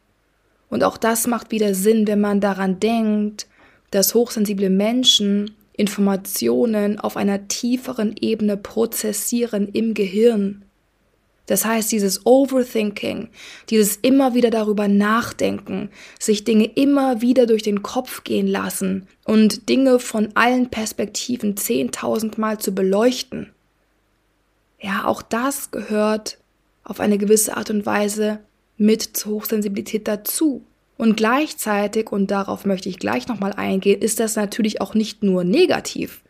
Und 0.70 0.84
auch 0.84 0.98
das 0.98 1.28
macht 1.28 1.52
wieder 1.52 1.74
Sinn, 1.74 2.08
wenn 2.08 2.22
man 2.22 2.42
daran 2.42 2.80
denkt, 2.80 3.48
dass 3.92 4.14
hochsensible 4.14 4.70
Menschen 4.70 5.56
Informationen 5.74 7.00
auf 7.00 7.18
einer 7.18 7.48
tieferen 7.48 8.16
Ebene 8.20 8.58
prozessieren 8.58 9.70
im 9.70 9.94
Gehirn. 9.94 10.64
Das 11.46 11.64
heißt, 11.64 11.92
dieses 11.94 12.26
Overthinking, 12.26 13.30
dieses 13.70 13.96
immer 13.96 14.34
wieder 14.34 14.50
darüber 14.50 14.90
nachdenken, 14.90 15.90
sich 16.20 16.44
Dinge 16.44 16.66
immer 16.66 17.22
wieder 17.22 17.46
durch 17.46 17.64
den 17.64 17.84
Kopf 17.84 18.26
gehen 18.26 18.48
lassen 18.48 19.08
und 19.24 19.70
Dinge 19.70 20.00
von 20.00 20.30
allen 20.36 20.70
Perspektiven 20.70 21.56
zehntausendmal 21.56 22.58
zu 22.58 22.76
beleuchten. 22.76 23.54
Auch 25.08 25.22
das 25.22 25.72
gehört 25.72 26.38
auf 26.84 27.00
eine 27.00 27.18
gewisse 27.18 27.56
Art 27.56 27.70
und 27.70 27.86
Weise 27.86 28.40
mit 28.76 29.02
zur 29.16 29.36
Hochsensibilität 29.36 30.06
dazu. 30.06 30.66
Und 30.98 31.16
gleichzeitig, 31.16 32.12
und 32.12 32.30
darauf 32.30 32.66
möchte 32.66 32.90
ich 32.90 33.00
gleich 33.00 33.26
nochmal 33.30 33.54
eingehen, 33.54 34.02
ist 34.02 34.20
das 34.20 34.36
natürlich 34.36 34.82
auch 34.82 34.96
nicht 34.96 35.24
nur 35.24 35.46
negativ. 35.46 36.24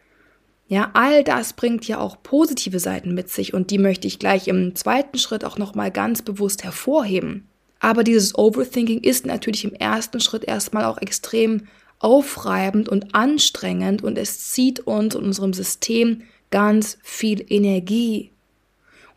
Ja, 0.67 0.91
all 0.93 1.23
das 1.23 1.53
bringt 1.53 1.87
ja 1.87 1.97
auch 1.97 2.21
positive 2.21 2.77
Seiten 2.77 3.15
mit 3.15 3.31
sich 3.31 3.55
und 3.55 3.71
die 3.71 3.79
möchte 3.79 4.05
ich 4.05 4.19
gleich 4.19 4.47
im 4.47 4.75
zweiten 4.75 5.17
Schritt 5.17 5.43
auch 5.43 5.57
nochmal 5.57 5.89
ganz 5.89 6.21
bewusst 6.21 6.63
hervorheben. 6.63 7.47
Aber 7.79 8.03
dieses 8.03 8.37
Overthinking 8.37 8.99
ist 8.99 9.25
natürlich 9.25 9.63
im 9.63 9.73
ersten 9.73 10.19
Schritt 10.19 10.43
erstmal 10.43 10.85
auch 10.85 10.99
extrem 10.99 11.63
aufreibend 11.97 12.89
und 12.89 13.15
anstrengend 13.15 14.03
und 14.03 14.19
es 14.19 14.51
zieht 14.51 14.81
uns 14.81 15.15
und 15.15 15.25
unserem 15.25 15.53
System 15.53 16.21
ganz 16.51 16.99
viel 17.01 17.43
Energie. 17.51 18.29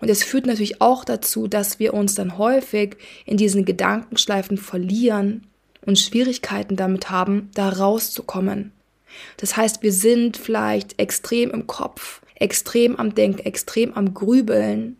Und 0.00 0.08
es 0.08 0.24
führt 0.24 0.46
natürlich 0.46 0.80
auch 0.80 1.04
dazu, 1.04 1.46
dass 1.46 1.78
wir 1.78 1.94
uns 1.94 2.14
dann 2.14 2.38
häufig 2.38 2.96
in 3.26 3.36
diesen 3.36 3.64
Gedankenschleifen 3.64 4.56
verlieren 4.56 5.46
und 5.84 5.98
Schwierigkeiten 5.98 6.76
damit 6.76 7.10
haben, 7.10 7.50
da 7.54 7.68
rauszukommen. 7.68 8.72
Das 9.36 9.56
heißt, 9.56 9.82
wir 9.82 9.92
sind 9.92 10.36
vielleicht 10.36 10.98
extrem 10.98 11.50
im 11.50 11.66
Kopf, 11.66 12.22
extrem 12.34 12.96
am 12.96 13.14
Denken, 13.14 13.40
extrem 13.40 13.92
am 13.94 14.14
Grübeln 14.14 14.96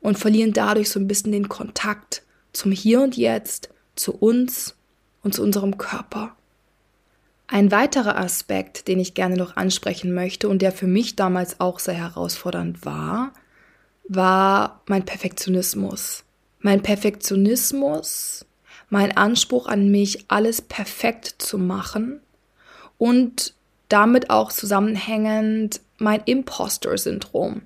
und 0.00 0.18
verlieren 0.18 0.52
dadurch 0.52 0.90
so 0.90 0.98
ein 0.98 1.08
bisschen 1.08 1.32
den 1.32 1.48
Kontakt 1.48 2.22
zum 2.52 2.72
Hier 2.72 3.02
und 3.02 3.16
Jetzt, 3.16 3.70
zu 3.94 4.14
uns 4.14 4.74
und 5.22 5.34
zu 5.34 5.42
unserem 5.42 5.78
Körper. 5.78 6.34
Ein 7.48 7.70
weiterer 7.70 8.18
Aspekt, 8.18 8.88
den 8.88 8.98
ich 8.98 9.14
gerne 9.14 9.36
noch 9.36 9.56
ansprechen 9.56 10.12
möchte 10.12 10.48
und 10.48 10.62
der 10.62 10.72
für 10.72 10.88
mich 10.88 11.16
damals 11.16 11.60
auch 11.60 11.78
sehr 11.78 11.94
herausfordernd 11.94 12.84
war, 12.84 13.32
war 14.08 14.82
mein 14.86 15.04
Perfektionismus. 15.04 16.24
Mein 16.60 16.82
Perfektionismus, 16.82 18.44
mein 18.88 19.16
Anspruch 19.16 19.66
an 19.66 19.90
mich, 19.90 20.24
alles 20.28 20.62
perfekt 20.62 21.36
zu 21.38 21.58
machen 21.58 22.20
und 22.98 23.54
damit 23.88 24.30
auch 24.30 24.52
zusammenhängend 24.52 25.80
mein 25.98 26.22
Imposter-Syndrom. 26.24 27.62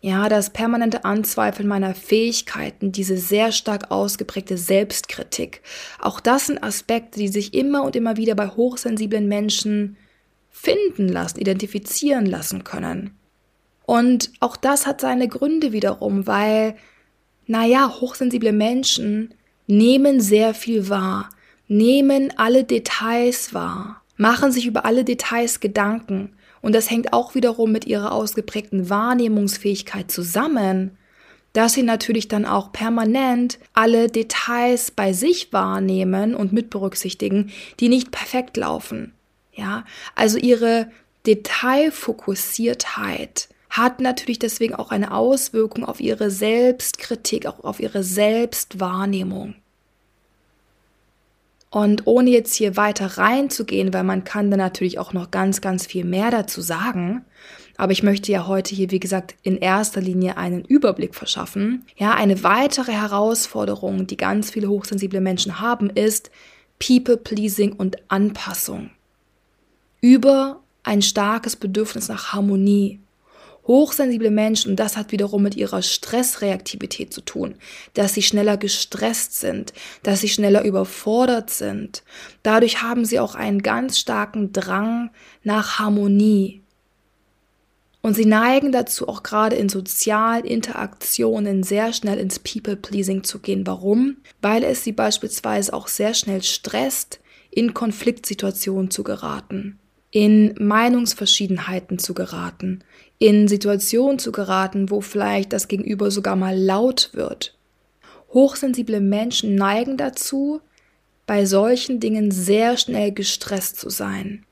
Ja, 0.00 0.28
das 0.28 0.50
permanente 0.50 1.04
Anzweifeln 1.06 1.66
meiner 1.66 1.94
Fähigkeiten, 1.94 2.92
diese 2.92 3.16
sehr 3.16 3.52
stark 3.52 3.90
ausgeprägte 3.90 4.58
Selbstkritik. 4.58 5.62
Auch 5.98 6.20
das 6.20 6.48
sind 6.48 6.62
Aspekte, 6.62 7.18
die 7.18 7.28
sich 7.28 7.54
immer 7.54 7.84
und 7.84 7.96
immer 7.96 8.18
wieder 8.18 8.34
bei 8.34 8.48
hochsensiblen 8.48 9.26
Menschen 9.28 9.96
finden 10.50 11.08
lassen, 11.08 11.40
identifizieren 11.40 12.26
lassen 12.26 12.64
können. 12.64 13.16
Und 13.86 14.30
auch 14.40 14.56
das 14.56 14.86
hat 14.86 15.00
seine 15.00 15.28
Gründe 15.28 15.72
wiederum, 15.72 16.26
weil, 16.26 16.74
naja, 17.46 17.94
hochsensible 18.00 18.52
Menschen 18.52 19.34
nehmen 19.66 20.20
sehr 20.20 20.54
viel 20.54 20.88
wahr, 20.88 21.30
nehmen 21.68 22.32
alle 22.36 22.64
Details 22.64 23.54
wahr, 23.54 24.02
machen 24.16 24.50
sich 24.52 24.66
über 24.66 24.84
alle 24.84 25.04
Details 25.04 25.60
Gedanken. 25.60 26.34
Und 26.62 26.74
das 26.74 26.90
hängt 26.90 27.12
auch 27.12 27.34
wiederum 27.34 27.70
mit 27.72 27.86
ihrer 27.86 28.12
ausgeprägten 28.12 28.88
Wahrnehmungsfähigkeit 28.88 30.10
zusammen, 30.10 30.96
dass 31.52 31.74
sie 31.74 31.82
natürlich 31.82 32.28
dann 32.28 32.46
auch 32.46 32.72
permanent 32.72 33.58
alle 33.74 34.08
Details 34.08 34.90
bei 34.90 35.12
sich 35.12 35.52
wahrnehmen 35.52 36.34
und 36.34 36.52
mit 36.52 36.70
berücksichtigen, 36.70 37.52
die 37.80 37.90
nicht 37.90 38.10
perfekt 38.10 38.56
laufen. 38.56 39.12
Ja, 39.52 39.84
also 40.16 40.38
ihre 40.38 40.90
Detailfokussiertheit 41.26 43.48
hat 43.74 44.00
natürlich 44.00 44.38
deswegen 44.38 44.76
auch 44.76 44.92
eine 44.92 45.12
Auswirkung 45.12 45.84
auf 45.84 46.00
ihre 46.00 46.30
Selbstkritik, 46.30 47.46
auch 47.46 47.64
auf 47.64 47.80
ihre 47.80 48.04
Selbstwahrnehmung. 48.04 49.56
Und 51.70 52.06
ohne 52.06 52.30
jetzt 52.30 52.54
hier 52.54 52.76
weiter 52.76 53.18
reinzugehen, 53.18 53.92
weil 53.92 54.04
man 54.04 54.22
kann 54.22 54.48
da 54.48 54.56
natürlich 54.56 55.00
auch 55.00 55.12
noch 55.12 55.32
ganz, 55.32 55.60
ganz 55.60 55.86
viel 55.86 56.04
mehr 56.04 56.30
dazu 56.30 56.60
sagen. 56.60 57.24
Aber 57.76 57.90
ich 57.90 58.04
möchte 58.04 58.30
ja 58.30 58.46
heute 58.46 58.76
hier, 58.76 58.92
wie 58.92 59.00
gesagt, 59.00 59.34
in 59.42 59.56
erster 59.56 60.00
Linie 60.00 60.36
einen 60.36 60.64
Überblick 60.64 61.16
verschaffen. 61.16 61.84
Ja, 61.96 62.14
eine 62.14 62.44
weitere 62.44 62.92
Herausforderung, 62.92 64.06
die 64.06 64.16
ganz 64.16 64.52
viele 64.52 64.68
hochsensible 64.68 65.20
Menschen 65.20 65.58
haben, 65.58 65.90
ist 65.90 66.30
People-Pleasing 66.78 67.72
und 67.72 67.96
Anpassung. 68.06 68.90
Über 70.00 70.60
ein 70.84 71.02
starkes 71.02 71.56
Bedürfnis 71.56 72.06
nach 72.06 72.32
Harmonie, 72.32 73.00
Hochsensible 73.66 74.30
Menschen, 74.30 74.72
und 74.72 74.76
das 74.76 74.96
hat 74.96 75.10
wiederum 75.12 75.42
mit 75.42 75.56
ihrer 75.56 75.80
Stressreaktivität 75.80 77.14
zu 77.14 77.22
tun, 77.22 77.54
dass 77.94 78.12
sie 78.14 78.22
schneller 78.22 78.56
gestresst 78.56 79.40
sind, 79.40 79.72
dass 80.02 80.20
sie 80.20 80.28
schneller 80.28 80.64
überfordert 80.64 81.50
sind. 81.50 82.02
Dadurch 82.42 82.82
haben 82.82 83.04
sie 83.04 83.20
auch 83.20 83.34
einen 83.34 83.62
ganz 83.62 83.98
starken 83.98 84.52
Drang 84.52 85.10
nach 85.42 85.78
Harmonie. 85.78 86.60
Und 88.02 88.14
sie 88.14 88.26
neigen 88.26 88.70
dazu, 88.70 89.08
auch 89.08 89.22
gerade 89.22 89.56
in 89.56 89.70
sozialen 89.70 90.44
Interaktionen 90.44 91.62
sehr 91.62 91.94
schnell 91.94 92.18
ins 92.18 92.38
People-Pleasing 92.38 93.24
zu 93.24 93.38
gehen. 93.38 93.66
Warum? 93.66 94.18
Weil 94.42 94.62
es 94.62 94.84
sie 94.84 94.92
beispielsweise 94.92 95.72
auch 95.72 95.88
sehr 95.88 96.12
schnell 96.12 96.42
stresst, 96.42 97.20
in 97.50 97.72
Konfliktsituationen 97.72 98.90
zu 98.90 99.04
geraten, 99.04 99.78
in 100.14 100.54
Meinungsverschiedenheiten 100.60 101.98
zu 101.98 102.14
geraten, 102.14 102.84
in 103.18 103.48
Situationen 103.48 104.20
zu 104.20 104.30
geraten, 104.30 104.88
wo 104.88 105.00
vielleicht 105.00 105.52
das 105.52 105.66
Gegenüber 105.66 106.12
sogar 106.12 106.36
mal 106.36 106.56
laut 106.56 107.10
wird. 107.14 107.58
Hochsensible 108.32 109.00
Menschen 109.00 109.56
neigen 109.56 109.96
dazu, 109.96 110.60
bei 111.26 111.46
solchen 111.46 111.98
Dingen 111.98 112.30
sehr 112.30 112.76
schnell 112.76 113.10
gestresst 113.10 113.80
zu 113.80 113.90
sein. 113.90 114.44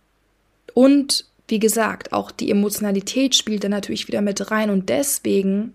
Und 0.75 1.27
wie 1.46 1.61
gesagt, 1.61 2.12
auch 2.12 2.33
die 2.33 2.51
Emotionalität 2.51 3.37
spielt 3.37 3.62
da 3.62 3.68
natürlich 3.68 4.09
wieder 4.09 4.20
mit 4.20 4.51
rein 4.51 4.68
und 4.68 4.88
deswegen 4.88 5.75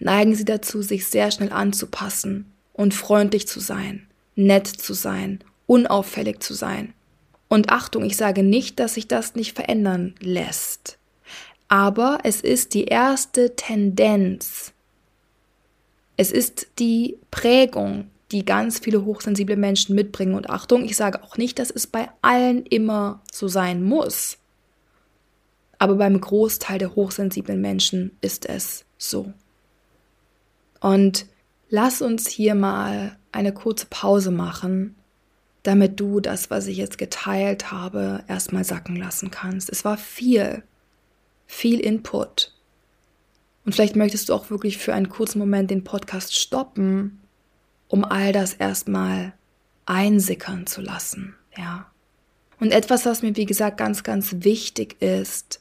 neigen 0.00 0.34
sie 0.34 0.44
dazu, 0.44 0.82
sich 0.82 1.06
sehr 1.06 1.30
schnell 1.30 1.52
anzupassen 1.52 2.52
und 2.72 2.92
freundlich 2.92 3.46
zu 3.46 3.60
sein, 3.60 4.04
nett 4.34 4.66
zu 4.66 4.94
sein, 4.94 5.44
unauffällig 5.68 6.42
zu 6.42 6.54
sein. 6.54 6.92
Und 7.52 7.70
Achtung, 7.70 8.04
ich 8.04 8.16
sage 8.16 8.42
nicht, 8.42 8.80
dass 8.80 8.94
sich 8.94 9.08
das 9.08 9.34
nicht 9.34 9.54
verändern 9.54 10.14
lässt 10.20 10.98
aber 11.72 12.18
es 12.22 12.42
ist 12.42 12.74
die 12.74 12.84
erste 12.84 13.56
Tendenz. 13.56 14.74
Es 16.18 16.30
ist 16.30 16.66
die 16.78 17.16
Prägung, 17.30 18.10
die 18.30 18.44
ganz 18.44 18.78
viele 18.78 19.06
hochsensible 19.06 19.56
Menschen 19.56 19.94
mitbringen. 19.94 20.34
Und 20.34 20.50
Achtung, 20.50 20.84
ich 20.84 20.98
sage 20.98 21.22
auch 21.22 21.38
nicht, 21.38 21.58
dass 21.58 21.70
es 21.70 21.86
bei 21.86 22.10
allen 22.20 22.66
immer 22.66 23.22
so 23.32 23.48
sein 23.48 23.82
muss. 23.82 24.36
Aber 25.78 25.94
beim 25.94 26.20
Großteil 26.20 26.78
der 26.78 26.94
hochsensiblen 26.94 27.62
Menschen 27.62 28.18
ist 28.20 28.44
es 28.44 28.84
so. 28.98 29.32
Und 30.78 31.24
lass 31.70 32.02
uns 32.02 32.28
hier 32.28 32.54
mal 32.54 33.16
eine 33.32 33.54
kurze 33.54 33.86
Pause 33.88 34.30
machen, 34.30 34.94
damit 35.62 36.00
du 36.00 36.20
das, 36.20 36.50
was 36.50 36.66
ich 36.66 36.76
jetzt 36.76 36.98
geteilt 36.98 37.70
habe, 37.70 38.24
erstmal 38.28 38.64
sacken 38.64 38.96
lassen 38.96 39.30
kannst. 39.30 39.70
Es 39.70 39.84
war 39.84 39.96
viel, 39.96 40.62
viel 41.46 41.78
Input. 41.80 42.52
Und 43.64 43.74
vielleicht 43.74 43.94
möchtest 43.94 44.28
du 44.28 44.34
auch 44.34 44.50
wirklich 44.50 44.78
für 44.78 44.92
einen 44.92 45.08
kurzen 45.08 45.38
Moment 45.38 45.70
den 45.70 45.84
Podcast 45.84 46.36
stoppen, 46.36 47.20
um 47.88 48.04
all 48.04 48.32
das 48.32 48.54
erstmal 48.54 49.34
einsickern 49.86 50.66
zu 50.66 50.80
lassen, 50.80 51.34
ja. 51.56 51.86
Und 52.58 52.72
etwas, 52.72 53.06
was 53.06 53.22
mir, 53.22 53.34
wie 53.36 53.44
gesagt, 53.44 53.76
ganz, 53.76 54.04
ganz 54.04 54.36
wichtig 54.38 55.02
ist, 55.02 55.60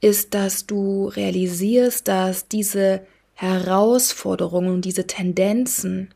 ist, 0.00 0.32
dass 0.32 0.66
du 0.66 1.08
realisierst, 1.08 2.08
dass 2.08 2.48
diese 2.48 3.06
Herausforderungen 3.34 4.72
und 4.72 4.84
diese 4.86 5.06
Tendenzen, 5.06 6.14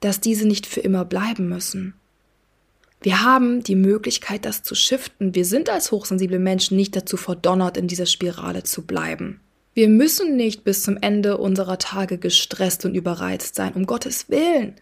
dass 0.00 0.20
diese 0.20 0.46
nicht 0.46 0.66
für 0.66 0.80
immer 0.80 1.04
bleiben 1.04 1.48
müssen. 1.48 1.94
Wir 3.00 3.22
haben 3.22 3.62
die 3.62 3.76
Möglichkeit, 3.76 4.44
das 4.44 4.62
zu 4.62 4.74
shiften. 4.74 5.34
Wir 5.34 5.44
sind 5.44 5.70
als 5.70 5.92
hochsensible 5.92 6.38
Menschen 6.38 6.76
nicht 6.76 6.96
dazu 6.96 7.16
verdonnert, 7.16 7.76
in 7.76 7.86
dieser 7.86 8.06
Spirale 8.06 8.64
zu 8.64 8.82
bleiben. 8.82 9.40
Wir 9.74 9.88
müssen 9.88 10.36
nicht 10.36 10.64
bis 10.64 10.82
zum 10.82 10.96
Ende 11.00 11.38
unserer 11.38 11.78
Tage 11.78 12.18
gestresst 12.18 12.84
und 12.84 12.96
überreizt 12.96 13.54
sein, 13.54 13.74
um 13.74 13.86
Gottes 13.86 14.28
Willen. 14.28 14.74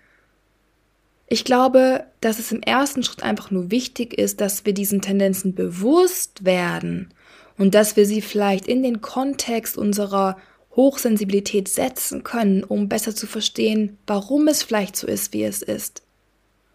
Ich 1.29 1.45
glaube, 1.45 2.05
dass 2.21 2.39
es 2.39 2.53
im 2.53 2.63
ersten 2.63 3.03
Schritt 3.03 3.23
einfach 3.23 3.51
nur 3.51 3.71
wichtig 3.71 4.17
ist, 4.17 4.41
dass 4.41 4.65
wir 4.65 4.73
diesen 4.73 5.03
Tendenzen 5.03 5.55
bewusst 5.55 6.45
werden 6.45 7.13
und 7.59 7.75
dass 7.75 7.97
wir 7.97 8.07
sie 8.07 8.23
vielleicht 8.23 8.67
in 8.67 8.83
den 8.83 9.01
Kontext 9.01 9.77
unserer 9.77 10.39
Hochsensibilität 10.77 11.69
setzen 11.69 12.23
können, 12.23 12.63
um 12.63 12.89
besser 12.89 13.17
zu 13.17 13.27
verstehen, 13.27 13.97
warum 14.07 14.47
es 14.47 14.63
vielleicht 14.63 14.97
so 14.97 15.07
ist, 15.07 15.33
wie 15.33 15.45
es 15.45 15.63
ist, 15.63 16.03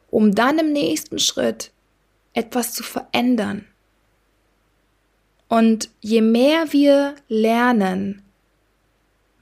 um 0.10 0.34
dann 0.34 0.58
im 0.58 0.74
nächsten 0.74 1.20
Schritt 1.20 1.72
etwas 2.34 2.74
zu 2.74 2.84
verändern. 2.84 3.66
Und 5.48 5.90
je 6.00 6.22
mehr 6.22 6.74
wir 6.74 7.16
lernen, 7.28 8.24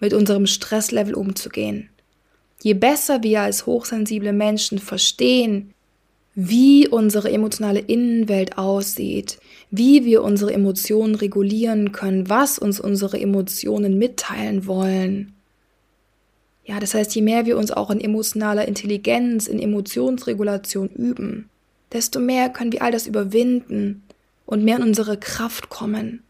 mit 0.02 0.14
unserem 0.14 0.48
Stresslevel 0.48 1.14
umzugehen, 1.14 1.90
je 2.62 2.74
besser 2.74 3.24
wir 3.24 3.42
als 3.42 3.66
hochsensible 3.66 4.34
Menschen 4.34 4.80
verstehen, 4.80 5.74
wie 6.36 6.88
unsere 6.88 7.32
emotionale 7.32 7.80
Innenwelt 7.80 8.58
aussieht, 8.58 9.40
wie 9.72 10.06
wir 10.06 10.24
unsere 10.24 10.54
Emotionen 10.54 11.16
regulieren 11.16 11.92
können, 11.92 12.30
was 12.30 12.58
uns 12.58 12.80
unsere 12.80 13.20
Emotionen 13.20 13.98
mitteilen 13.98 14.66
wollen. 14.66 15.34
Ja, 16.66 16.80
das 16.80 16.94
heißt, 16.94 17.16
je 17.16 17.22
mehr 17.22 17.46
wir 17.46 17.58
uns 17.58 17.72
auch 17.72 17.90
in 17.90 18.00
emotionaler 18.00 18.68
Intelligenz, 18.68 19.48
in 19.48 19.60
Emotionsregulation 19.60 20.90
üben, 20.90 21.50
desto 21.92 22.20
mehr 22.20 22.50
können 22.50 22.72
wir 22.72 22.84
all 22.84 22.92
das 22.92 23.08
überwinden 23.08 24.04
und 24.46 24.64
mehr 24.64 24.78
in 24.78 24.84
unsere 24.84 25.18
Kraft 25.18 25.70
kommen. 25.70 26.24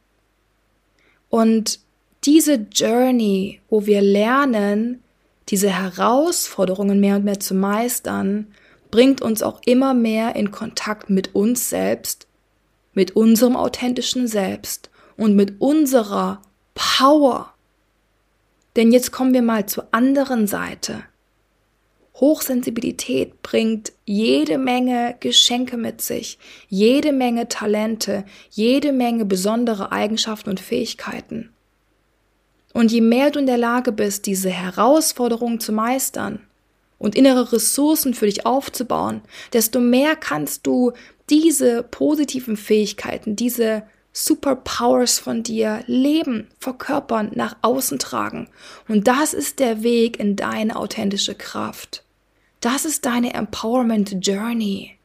Und 1.30 1.80
diese 2.24 2.68
Journey, 2.72 3.60
wo 3.70 3.86
wir 3.86 4.02
lernen, 4.02 5.02
diese 5.50 5.70
Herausforderungen 5.70 7.00
mehr 7.00 7.16
und 7.16 7.26
mehr 7.26 7.40
zu 7.40 7.54
meistern, 7.54 8.48
bringt 8.92 9.22
uns 9.22 9.44
auch 9.44 9.62
immer 9.66 9.94
mehr 9.94 10.36
in 10.36 10.52
Kontakt 10.52 11.10
mit 11.10 11.36
uns 11.36 11.70
selbst, 11.70 12.28
mit 13.00 13.16
unserem 13.16 13.56
authentischen 13.56 14.28
Selbst 14.28 14.90
und 15.16 15.34
mit 15.34 15.62
unserer 15.62 16.42
Power. 16.76 17.54
Denn 18.76 18.92
jetzt 18.92 19.14
kommen 19.14 19.34
wir 19.34 19.42
mal 19.42 19.66
zur 19.68 19.88
anderen 19.92 20.48
Seite. 20.48 21.06
Hochsensibilität 22.16 23.42
bringt 23.42 23.94
jede 24.04 24.58
Menge 24.58 25.16
Geschenke 25.22 25.78
mit 25.78 26.02
sich, 26.02 26.40
jede 26.68 27.14
Menge 27.14 27.48
Talente, 27.48 28.26
jede 28.50 28.92
Menge 28.92 29.24
besondere 29.24 29.94
Eigenschaften 29.94 30.50
und 30.50 30.60
Fähigkeiten. 30.60 31.52
Und 32.74 32.92
je 32.92 33.00
mehr 33.00 33.32
du 33.32 33.40
in 33.40 33.46
der 33.46 33.58
Lage 33.58 33.94
bist, 33.94 34.26
diese 34.26 34.50
Herausforderungen 34.50 35.62
zu 35.62 35.72
meistern, 35.72 36.42
und 37.00 37.16
innere 37.16 37.54
Ressourcen 37.54 38.14
für 38.14 38.28
dich 38.28 38.46
aufzubauen, 38.46 39.22
desto 39.54 39.80
mehr 39.80 40.16
kannst 40.16 40.68
du 40.68 40.92
diese 41.30 41.84
positiven 41.84 42.58
Fähigkeiten, 42.58 43.36
diese 43.36 43.84
Superpowers 44.12 45.20
von 45.20 45.44
dir 45.44 45.84
leben, 45.86 46.48
verkörpern, 46.60 47.32
nach 47.36 47.56
außen 47.62 48.00
tragen. 48.00 48.50
Und 48.88 49.08
das 49.08 49.34
ist 49.34 49.60
der 49.60 49.84
Weg 49.84 50.20
in 50.20 50.36
deine 50.36 50.76
authentische 50.76 51.36
Kraft. 51.36 52.04
Das 52.60 52.86
ist 52.86 53.06
deine 53.06 53.34
Empowerment 53.34 54.26
Journey. 54.26 54.96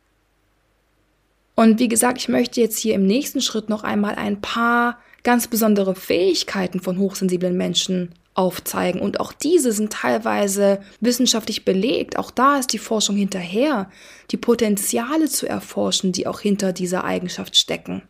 Und 1.54 1.78
wie 1.78 1.88
gesagt, 1.88 2.18
ich 2.18 2.28
möchte 2.28 2.60
jetzt 2.60 2.78
hier 2.78 2.94
im 2.94 3.06
nächsten 3.06 3.40
Schritt 3.40 3.68
noch 3.68 3.84
einmal 3.84 4.16
ein 4.16 4.40
paar 4.40 4.98
ganz 5.22 5.46
besondere 5.46 5.94
Fähigkeiten 5.94 6.80
von 6.80 6.98
hochsensiblen 6.98 7.56
Menschen 7.56 8.12
aufzeigen. 8.34 9.00
Und 9.00 9.20
auch 9.20 9.32
diese 9.32 9.72
sind 9.72 9.92
teilweise 9.92 10.80
wissenschaftlich 11.00 11.64
belegt. 11.64 12.18
Auch 12.18 12.30
da 12.30 12.58
ist 12.58 12.72
die 12.72 12.78
Forschung 12.78 13.16
hinterher, 13.16 13.88
die 14.30 14.36
Potenziale 14.36 15.28
zu 15.28 15.48
erforschen, 15.48 16.12
die 16.12 16.26
auch 16.26 16.40
hinter 16.40 16.72
dieser 16.72 17.04
Eigenschaft 17.04 17.56
stecken. 17.56 18.02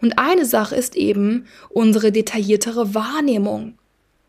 Und 0.00 0.18
eine 0.18 0.44
Sache 0.44 0.76
ist 0.76 0.94
eben 0.96 1.46
unsere 1.68 2.12
detailliertere 2.12 2.94
Wahrnehmung. 2.94 3.78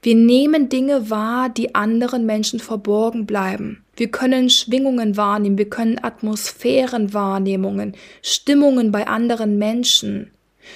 Wir 0.01 0.15
nehmen 0.15 0.69
Dinge 0.69 1.09
wahr, 1.09 1.49
die 1.49 1.75
anderen 1.75 2.25
Menschen 2.25 2.59
verborgen 2.59 3.25
bleiben. 3.25 3.83
Wir 3.95 4.09
können 4.09 4.49
Schwingungen 4.49 5.17
wahrnehmen, 5.17 5.57
wir 5.57 5.69
können 5.69 6.01
Atmosphärenwahrnehmungen, 6.01 7.95
Stimmungen 8.21 8.91
bei 8.91 9.07
anderen 9.07 9.57
Menschen. 9.57 10.31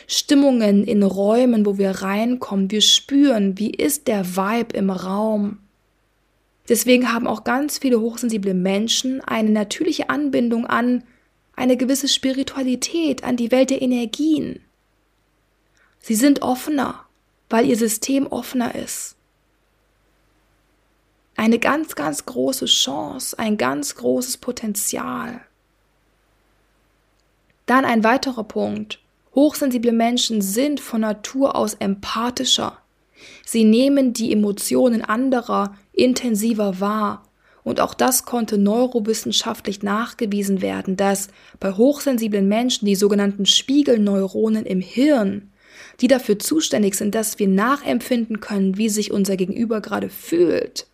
Stimmungen 0.08 0.84
in 0.84 1.04
Räumen, 1.04 1.66
wo 1.66 1.78
wir 1.78 1.92
reinkommen. 1.92 2.72
Wir 2.72 2.82
spüren, 2.82 3.58
wie 3.58 3.72
ist 3.72 4.08
der 4.08 4.36
Vibe 4.36 4.76
im 4.76 4.90
Raum. 4.90 5.60
Deswegen 6.70 7.12
haben 7.12 7.28
auch 7.28 7.44
ganz 7.44 7.80
viele 7.80 8.00
hochsensible 8.00 8.54
Menschen 8.54 9.22
eine 9.22 9.50
natürliche 9.50 10.10
Anbindung 10.10 10.66
an 10.66 11.04
eine 11.56 11.78
gewisse 11.78 12.08
Spiritualität, 12.08 13.24
an 13.24 13.38
die 13.38 13.52
Welt 13.52 13.70
der 13.70 13.82
Energien. 13.82 14.62
Sie 16.00 16.16
sind 16.16 16.42
offener, 16.42 17.06
weil 17.50 17.68
ihr 17.68 17.78
System 17.78 18.26
offener 18.28 18.74
ist. 18.74 19.16
Eine 21.36 21.60
ganz, 21.60 21.96
ganz 21.96 22.26
große 22.26 22.66
Chance, 22.66 23.38
ein 23.38 23.58
ganz 23.58 23.96
großes 23.96 24.38
Potenzial. 24.38 25.42
Dann 27.66 27.86
ein 27.86 28.04
weiterer 28.04 28.44
Punkt. 28.44 29.00
Hochsensible 29.34 29.94
Menschen 29.94 30.42
sind 30.42 30.80
von 30.80 31.02
Natur 31.02 31.56
aus 31.56 31.76
empathischer. 31.76 32.78
Sie 33.46 33.64
nehmen 33.64 34.14
die 34.14 34.32
Emotionen 34.32 35.02
anderer 35.02 35.76
intensiver 35.94 36.80
wahr. 36.80 37.24
Und 37.64 37.80
auch 37.80 37.94
das 37.94 38.26
konnte 38.26 38.58
neurowissenschaftlich 38.58 39.84
nachgewiesen 39.84 40.62
werden, 40.62 40.98
dass 40.98 41.28
bei 41.60 41.72
hochsensiblen 41.72 42.48
Menschen 42.48 42.88
die 42.88 42.96
sogenannten 42.96 43.46
Spiegelneuronen 43.46 44.66
im 44.66 44.82
Hirn, 44.82 45.52
die 46.02 46.08
dafür 46.08 46.40
zuständig 46.40 46.96
sind, 46.96 47.14
dass 47.14 47.38
wir 47.38 47.48
nachempfinden 47.48 48.40
können, 48.40 48.78
wie 48.78 48.90
sich 48.90 49.12
unser 49.12 49.38
Gegenüber 49.38 49.80
gerade 49.80 50.10
fühlt, 50.10 50.88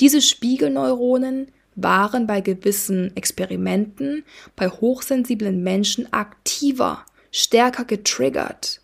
diese 0.00 0.20
Spiegelneuronen 0.20 1.48
waren 1.74 2.26
bei 2.26 2.40
gewissen 2.40 3.16
Experimenten 3.16 4.24
bei 4.56 4.68
hochsensiblen 4.68 5.62
Menschen 5.62 6.12
aktiver 6.12 7.04
stärker 7.38 7.84
getriggert. 7.84 8.80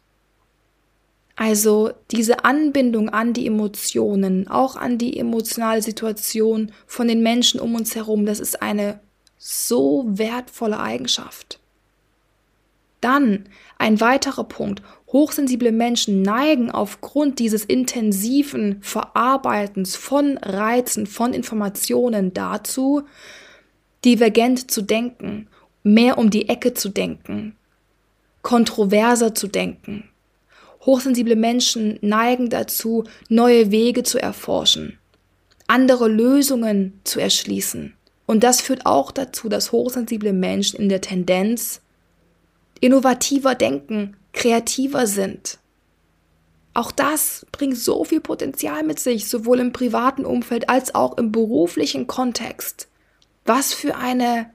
Also 1.35 1.91
diese 2.13 2.45
Anbindung 2.45 3.09
an 3.09 3.33
die 3.33 3.49
Emotionen, 3.49 4.47
auch 4.47 4.77
an 4.77 4.97
die 4.97 5.19
emotionale 5.19 5.83
Situation 5.83 6.71
von 6.87 7.09
den 7.09 7.23
Menschen 7.23 7.59
um 7.59 7.75
uns 7.75 7.97
herum, 7.97 8.25
das 8.25 8.39
ist 8.39 8.63
eine 8.63 9.01
so 9.37 10.05
wertvolle 10.07 10.79
Eigenschaft. 10.79 11.59
Dann 13.01 13.47
ein 13.77 14.01
weiterer 14.01 14.45
Punkt. 14.45 14.83
Hochsensible 15.09 15.73
Menschen 15.73 16.23
neigen 16.23 16.71
aufgrund 16.71 17.41
dieses 17.41 17.65
intensiven 17.65 18.81
Verarbeitens 18.83 19.97
von 19.97 20.39
Reizen, 20.39 21.07
von 21.07 21.35
Informationen 21.35 22.33
dazu, 22.33 23.03
divergent 24.05 24.71
zu 24.71 24.81
denken, 24.81 25.49
mehr 25.83 26.19
um 26.19 26.31
die 26.31 26.49
Ecke 26.49 26.73
zu 26.73 26.89
denken, 26.89 27.57
kontroverser 28.45 29.35
zu 29.35 29.49
denken. 29.49 30.09
Hochsensible 30.83 31.35
Menschen 31.35 31.99
neigen 32.03 32.51
dazu, 32.51 33.05
neue 33.29 33.73
Wege 33.73 34.05
zu 34.05 34.21
erforschen, 34.23 34.99
andere 35.67 36.07
Lösungen 36.07 37.01
zu 37.03 37.19
erschließen, 37.19 37.97
Und 38.27 38.45
das 38.45 38.61
führt 38.61 38.87
auch 38.87 39.11
dazu, 39.11 39.49
dass 39.49 39.73
hochsensible 39.73 40.33
Menschen 40.33 40.81
in 40.81 40.89
der 40.89 41.01
Tendenz 41.01 41.81
innovativer 42.81 43.55
denken, 43.55 44.17
kreativer 44.33 45.07
sind. 45.07 45.59
Auch 46.73 46.91
das 46.91 47.47
bringt 47.53 47.77
so 47.77 48.05
viel 48.05 48.21
Potenzial 48.21 48.83
mit 48.83 48.99
sich, 48.99 49.29
sowohl 49.29 49.61
im 49.61 49.73
privaten 49.73 50.25
Umfeld 50.25 50.69
als 50.69 50.95
auch 50.95 51.17
im 51.19 51.33
beruflichen 51.33 52.07
Kontext. 52.07 52.89
Was 53.45 53.75
für 53.75 53.95
eine 53.97 54.51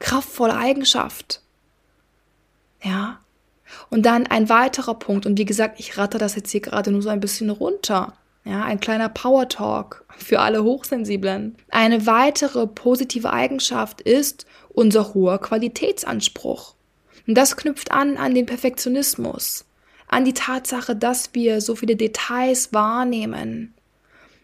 kraftvolle 0.00 0.56
Eigenschaft. 0.56 1.43
Ja. 2.84 3.20
Und 3.90 4.06
dann 4.06 4.26
ein 4.26 4.48
weiterer 4.48 4.94
Punkt, 4.94 5.26
und 5.26 5.38
wie 5.38 5.46
gesagt, 5.46 5.80
ich 5.80 5.96
ratte 5.98 6.18
das 6.18 6.36
jetzt 6.36 6.50
hier 6.50 6.60
gerade 6.60 6.90
nur 6.90 7.02
so 7.02 7.08
ein 7.08 7.20
bisschen 7.20 7.50
runter. 7.50 8.12
Ja, 8.44 8.62
ein 8.62 8.78
kleiner 8.78 9.08
Power 9.08 9.48
Talk 9.48 10.04
für 10.18 10.40
alle 10.40 10.62
Hochsensiblen. 10.62 11.56
Eine 11.70 12.06
weitere 12.06 12.66
positive 12.66 13.32
Eigenschaft 13.32 14.02
ist 14.02 14.44
unser 14.68 15.14
hoher 15.14 15.40
Qualitätsanspruch. 15.40 16.74
Und 17.26 17.36
das 17.36 17.56
knüpft 17.56 17.90
an 17.90 18.18
an 18.18 18.34
den 18.34 18.44
Perfektionismus, 18.44 19.64
an 20.08 20.26
die 20.26 20.34
Tatsache, 20.34 20.94
dass 20.94 21.30
wir 21.32 21.62
so 21.62 21.74
viele 21.74 21.96
Details 21.96 22.74
wahrnehmen. 22.74 23.72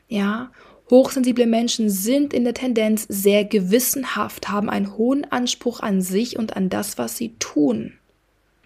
Ja, 0.09 0.51
hochsensible 0.89 1.47
Menschen 1.47 1.91
sind 1.91 2.33
in 2.33 2.45
der 2.45 2.55
Tendenz 2.55 3.05
sehr 3.07 3.45
gewissenhaft, 3.45 4.49
haben 4.49 4.71
einen 4.71 4.97
hohen 4.97 5.31
Anspruch 5.31 5.81
an 5.81 6.01
sich 6.01 6.39
und 6.39 6.57
an 6.57 6.71
das, 6.71 6.97
was 6.97 7.19
sie 7.19 7.37
tun. 7.39 8.00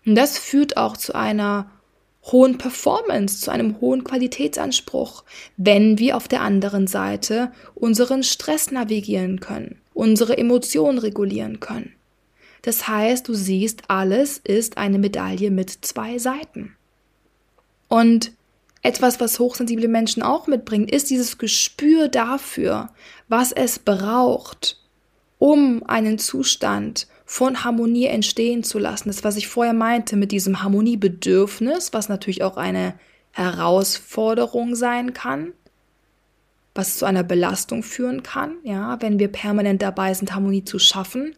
Und 0.06 0.14
das 0.14 0.38
führt 0.38 0.76
auch 0.76 0.96
zu 0.96 1.14
einer 1.14 1.70
hohen 2.24 2.58
Performance, 2.58 3.40
zu 3.40 3.50
einem 3.50 3.80
hohen 3.80 4.04
Qualitätsanspruch, 4.04 5.24
wenn 5.56 5.98
wir 5.98 6.16
auf 6.16 6.28
der 6.28 6.40
anderen 6.40 6.86
Seite 6.86 7.52
unseren 7.74 8.22
Stress 8.22 8.70
navigieren 8.70 9.40
können, 9.40 9.80
unsere 9.92 10.38
Emotionen 10.38 10.98
regulieren 10.98 11.60
können. 11.60 11.92
Das 12.62 12.88
heißt, 12.88 13.28
du 13.28 13.34
siehst, 13.34 13.82
alles 13.88 14.38
ist 14.38 14.78
eine 14.78 14.98
Medaille 14.98 15.50
mit 15.50 15.70
zwei 15.70 16.18
Seiten. 16.18 16.74
Und 17.88 18.32
etwas, 18.80 19.20
was 19.20 19.38
hochsensible 19.38 19.88
Menschen 19.88 20.22
auch 20.22 20.46
mitbringen, 20.46 20.88
ist 20.88 21.10
dieses 21.10 21.36
Gespür 21.36 22.08
dafür, 22.08 22.90
was 23.28 23.52
es 23.52 23.78
braucht, 23.78 24.78
um 25.38 25.82
einen 25.86 26.18
Zustand 26.18 27.06
von 27.34 27.64
Harmonie 27.64 28.06
entstehen 28.06 28.62
zu 28.62 28.78
lassen. 28.78 29.08
Das, 29.08 29.24
was 29.24 29.36
ich 29.36 29.48
vorher 29.48 29.72
meinte 29.72 30.14
mit 30.14 30.30
diesem 30.30 30.62
Harmoniebedürfnis, 30.62 31.92
was 31.92 32.08
natürlich 32.08 32.44
auch 32.44 32.56
eine 32.56 32.94
Herausforderung 33.32 34.76
sein 34.76 35.14
kann, 35.14 35.52
was 36.76 36.96
zu 36.96 37.06
einer 37.06 37.24
Belastung 37.24 37.82
führen 37.82 38.22
kann, 38.22 38.58
ja, 38.62 39.02
wenn 39.02 39.18
wir 39.18 39.26
permanent 39.26 39.82
dabei 39.82 40.14
sind, 40.14 40.32
Harmonie 40.32 40.64
zu 40.64 40.78
schaffen. 40.78 41.34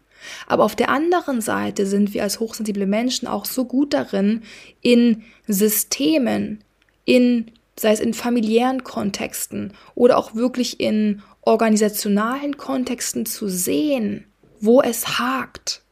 Aber 0.46 0.64
auf 0.64 0.76
der 0.76 0.90
anderen 0.90 1.40
Seite 1.40 1.86
sind 1.86 2.12
wir 2.12 2.24
als 2.24 2.40
hochsensible 2.40 2.84
Menschen 2.84 3.26
auch 3.26 3.46
so 3.46 3.64
gut 3.64 3.94
darin, 3.94 4.42
in 4.82 5.22
Systemen, 5.46 6.62
in, 7.06 7.52
sei 7.74 7.92
es 7.92 8.00
in 8.00 8.12
familiären 8.12 8.84
Kontexten 8.84 9.72
oder 9.94 10.18
auch 10.18 10.34
wirklich 10.34 10.78
in 10.78 11.22
organisationalen 11.40 12.58
Kontexten 12.58 13.24
zu 13.24 13.48
sehen, 13.48 14.26
wo 14.60 14.82
es 14.82 15.18
hakt. 15.18 15.84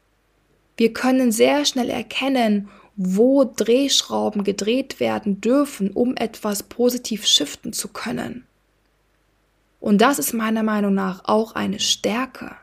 Wir 0.77 0.93
können 0.93 1.31
sehr 1.31 1.65
schnell 1.65 1.89
erkennen, 1.89 2.69
wo 2.95 3.43
Drehschrauben 3.43 4.43
gedreht 4.43 4.99
werden 4.99 5.41
dürfen, 5.41 5.91
um 5.91 6.15
etwas 6.15 6.63
positiv 6.63 7.25
shiften 7.25 7.73
zu 7.73 7.89
können. 7.89 8.45
Und 9.79 9.99
das 9.99 10.17
ist 10.17 10.33
meiner 10.33 10.63
Meinung 10.63 10.93
nach 10.93 11.25
auch 11.25 11.53
eine 11.55 11.79
Stärke. 11.79 12.55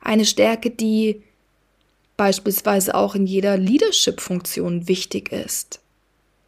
Eine 0.00 0.24
Stärke, 0.24 0.70
die 0.70 1.22
beispielsweise 2.16 2.94
auch 2.94 3.14
in 3.14 3.26
jeder 3.26 3.56
Leadership-Funktion 3.56 4.86
wichtig 4.86 5.32
ist. 5.32 5.80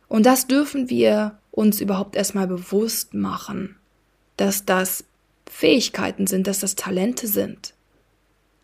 Und 0.08 0.26
das 0.26 0.46
dürfen 0.46 0.88
wir 0.88 1.38
uns 1.50 1.80
überhaupt 1.80 2.14
erstmal 2.14 2.46
bewusst 2.46 3.14
machen, 3.14 3.76
dass 4.36 4.64
das 4.64 5.04
Fähigkeiten 5.50 6.26
sind, 6.26 6.46
dass 6.46 6.60
das 6.60 6.76
Talente 6.76 7.26
sind. 7.26 7.74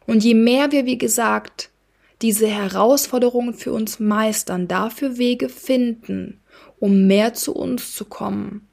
Und 0.07 0.23
je 0.23 0.35
mehr 0.35 0.71
wir, 0.73 0.85
wie 0.87 0.99
gesagt, 0.99 1.72
diese 2.23 2.47
Herausforderungen 2.47 3.55
für 3.55 3.73
uns 3.73 3.99
meistern, 4.01 4.69
dafür 4.69 5.19
Wege 5.19 5.49
finden, 5.49 6.41
um 6.79 7.07
mehr 7.07 7.35
zu 7.35 7.55
uns 7.55 7.95
zu 7.95 8.05
kommen, 8.05 8.69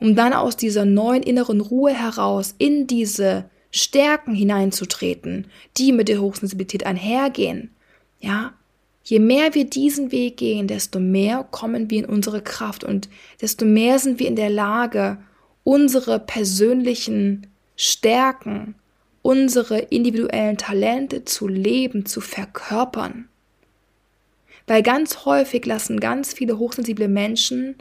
um 0.00 0.14
dann 0.14 0.32
aus 0.32 0.56
dieser 0.56 0.84
neuen 0.84 1.22
inneren 1.22 1.60
Ruhe 1.60 1.92
heraus 1.92 2.54
in 2.58 2.86
diese 2.86 3.46
Stärken 3.70 4.34
hineinzutreten, 4.34 5.48
die 5.76 5.92
mit 5.92 6.08
der 6.08 6.20
Hochsensibilität 6.20 6.86
einhergehen. 6.86 7.70
Ja, 8.20 8.52
je 9.02 9.18
mehr 9.18 9.54
wir 9.54 9.64
diesen 9.64 10.12
Weg 10.12 10.36
gehen, 10.36 10.68
desto 10.68 11.00
mehr 11.00 11.44
kommen 11.50 11.90
wir 11.90 11.98
in 11.98 12.10
unsere 12.10 12.40
Kraft 12.40 12.84
und 12.84 13.08
desto 13.40 13.64
mehr 13.64 13.98
sind 13.98 14.20
wir 14.20 14.28
in 14.28 14.36
der 14.36 14.50
Lage, 14.50 15.18
unsere 15.64 16.20
persönlichen 16.20 17.46
Stärken, 17.76 18.76
unsere 19.24 19.78
individuellen 19.78 20.58
Talente 20.58 21.24
zu 21.24 21.48
leben, 21.48 22.06
zu 22.06 22.20
verkörpern. 22.20 23.28
Weil 24.68 24.82
ganz 24.82 25.24
häufig 25.24 25.66
lassen 25.66 25.98
ganz 25.98 26.32
viele 26.32 26.58
hochsensible 26.58 27.08
Menschen 27.08 27.76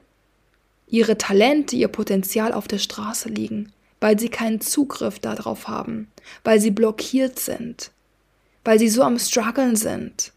ihre 0.87 1.17
Talente, 1.17 1.75
ihr 1.75 1.87
Potenzial 1.87 2.53
auf 2.53 2.67
der 2.67 2.79
Straße 2.79 3.29
liegen 3.29 3.71
weil 4.03 4.19
sie 4.19 4.27
keinen 4.27 4.59
Zugriff 4.59 5.19
darauf 5.19 5.69
haben, 5.69 6.11
weil 6.43 6.59
sie 6.59 6.71
blockiert 6.71 7.39
sind, 7.39 7.89
weil 8.65 8.77
sie 8.77 8.89
so 8.89 9.01
am 9.01 9.17
struggeln 9.17 9.77
sind 9.77 10.33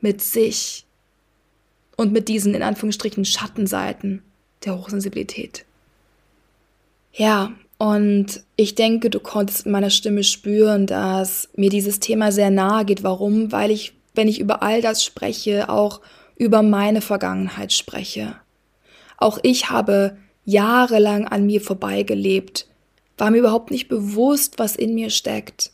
mit 0.00 0.20
sich 0.20 0.84
und 1.96 2.12
mit 2.12 2.26
diesen 2.26 2.56
in 2.56 2.64
Anführungsstrichen 2.64 3.24
Schattenseiten 3.24 4.20
der 4.64 4.76
Hochsensibilität. 4.76 5.64
Ja, 7.12 7.52
und 7.84 8.42
ich 8.56 8.74
denke, 8.74 9.10
du 9.10 9.20
konntest 9.20 9.66
in 9.66 9.72
meiner 9.72 9.90
Stimme 9.90 10.24
spüren, 10.24 10.86
dass 10.86 11.50
mir 11.54 11.68
dieses 11.68 12.00
Thema 12.00 12.32
sehr 12.32 12.48
nahe 12.48 12.86
geht. 12.86 13.02
Warum? 13.02 13.52
Weil 13.52 13.70
ich, 13.70 13.92
wenn 14.14 14.26
ich 14.26 14.40
über 14.40 14.62
all 14.62 14.80
das 14.80 15.04
spreche, 15.04 15.68
auch 15.68 16.00
über 16.34 16.62
meine 16.62 17.02
Vergangenheit 17.02 17.74
spreche. 17.74 18.36
Auch 19.18 19.38
ich 19.42 19.68
habe 19.68 20.16
jahrelang 20.46 21.28
an 21.28 21.44
mir 21.44 21.60
vorbeigelebt, 21.60 22.68
war 23.18 23.30
mir 23.30 23.36
überhaupt 23.40 23.70
nicht 23.70 23.88
bewusst, 23.88 24.58
was 24.58 24.76
in 24.76 24.94
mir 24.94 25.10
steckt, 25.10 25.70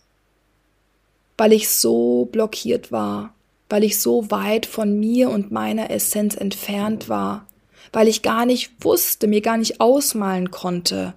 weil 1.38 1.52
ich 1.52 1.68
so 1.68 2.24
blockiert 2.32 2.90
war, 2.90 3.34
weil 3.68 3.84
ich 3.84 4.00
so 4.00 4.32
weit 4.32 4.66
von 4.66 4.98
mir 4.98 5.30
und 5.30 5.52
meiner 5.52 5.90
Essenz 5.90 6.34
entfernt 6.34 7.08
war, 7.08 7.46
weil 7.92 8.08
ich 8.08 8.22
gar 8.22 8.46
nicht 8.46 8.72
wusste, 8.80 9.28
mir 9.28 9.42
gar 9.42 9.58
nicht 9.58 9.80
ausmalen 9.80 10.50
konnte, 10.50 11.14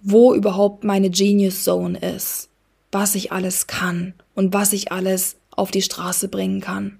wo 0.00 0.34
überhaupt 0.34 0.84
meine 0.84 1.10
Genius 1.10 1.64
Zone 1.64 1.98
ist, 1.98 2.48
was 2.92 3.14
ich 3.14 3.32
alles 3.32 3.66
kann 3.66 4.14
und 4.34 4.52
was 4.54 4.72
ich 4.72 4.92
alles 4.92 5.36
auf 5.50 5.70
die 5.70 5.82
Straße 5.82 6.28
bringen 6.28 6.60
kann. 6.60 6.98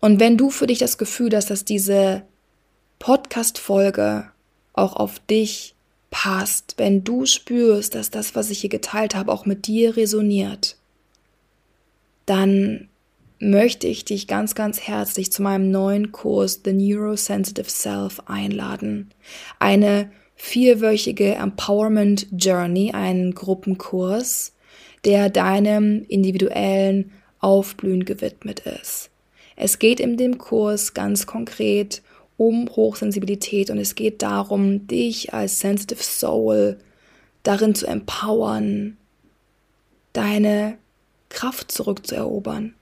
Und 0.00 0.20
wenn 0.20 0.36
du 0.36 0.50
für 0.50 0.66
dich 0.66 0.78
das 0.78 0.98
Gefühl 0.98 1.34
hast, 1.34 1.50
dass 1.50 1.64
diese 1.64 2.22
Podcast-Folge 2.98 4.30
auch 4.72 4.96
auf 4.96 5.18
dich 5.18 5.74
passt, 6.10 6.74
wenn 6.76 7.04
du 7.04 7.26
spürst, 7.26 7.94
dass 7.94 8.10
das, 8.10 8.34
was 8.34 8.50
ich 8.50 8.60
hier 8.60 8.70
geteilt 8.70 9.14
habe, 9.14 9.32
auch 9.32 9.46
mit 9.46 9.66
dir 9.66 9.96
resoniert, 9.96 10.76
dann 12.24 12.88
möchte 13.38 13.86
ich 13.86 14.04
dich 14.04 14.26
ganz, 14.26 14.54
ganz 14.54 14.80
herzlich 14.80 15.30
zu 15.30 15.42
meinem 15.42 15.70
neuen 15.70 16.12
Kurs 16.12 16.62
The 16.64 16.72
Neurosensitive 16.72 17.68
Self 17.68 18.20
einladen. 18.26 19.12
Eine 19.58 20.10
vierwöchige 20.36 21.34
Empowerment 21.34 22.28
Journey, 22.30 22.92
einen 22.92 23.34
Gruppenkurs, 23.34 24.52
der 25.04 25.30
deinem 25.30 26.04
individuellen 26.08 27.12
Aufblühen 27.40 28.04
gewidmet 28.04 28.60
ist. 28.60 29.10
Es 29.56 29.78
geht 29.78 30.00
in 30.00 30.16
dem 30.16 30.38
Kurs 30.38 30.94
ganz 30.94 31.26
konkret 31.26 32.02
um 32.36 32.68
Hochsensibilität 32.68 33.70
und 33.70 33.78
es 33.78 33.94
geht 33.94 34.20
darum, 34.20 34.86
dich 34.86 35.32
als 35.32 35.58
Sensitive 35.60 36.02
Soul 36.02 36.76
darin 37.42 37.74
zu 37.74 37.86
empowern, 37.86 38.98
deine 40.12 40.76
Kraft 41.30 41.72
zurückzuerobern. 41.72 42.74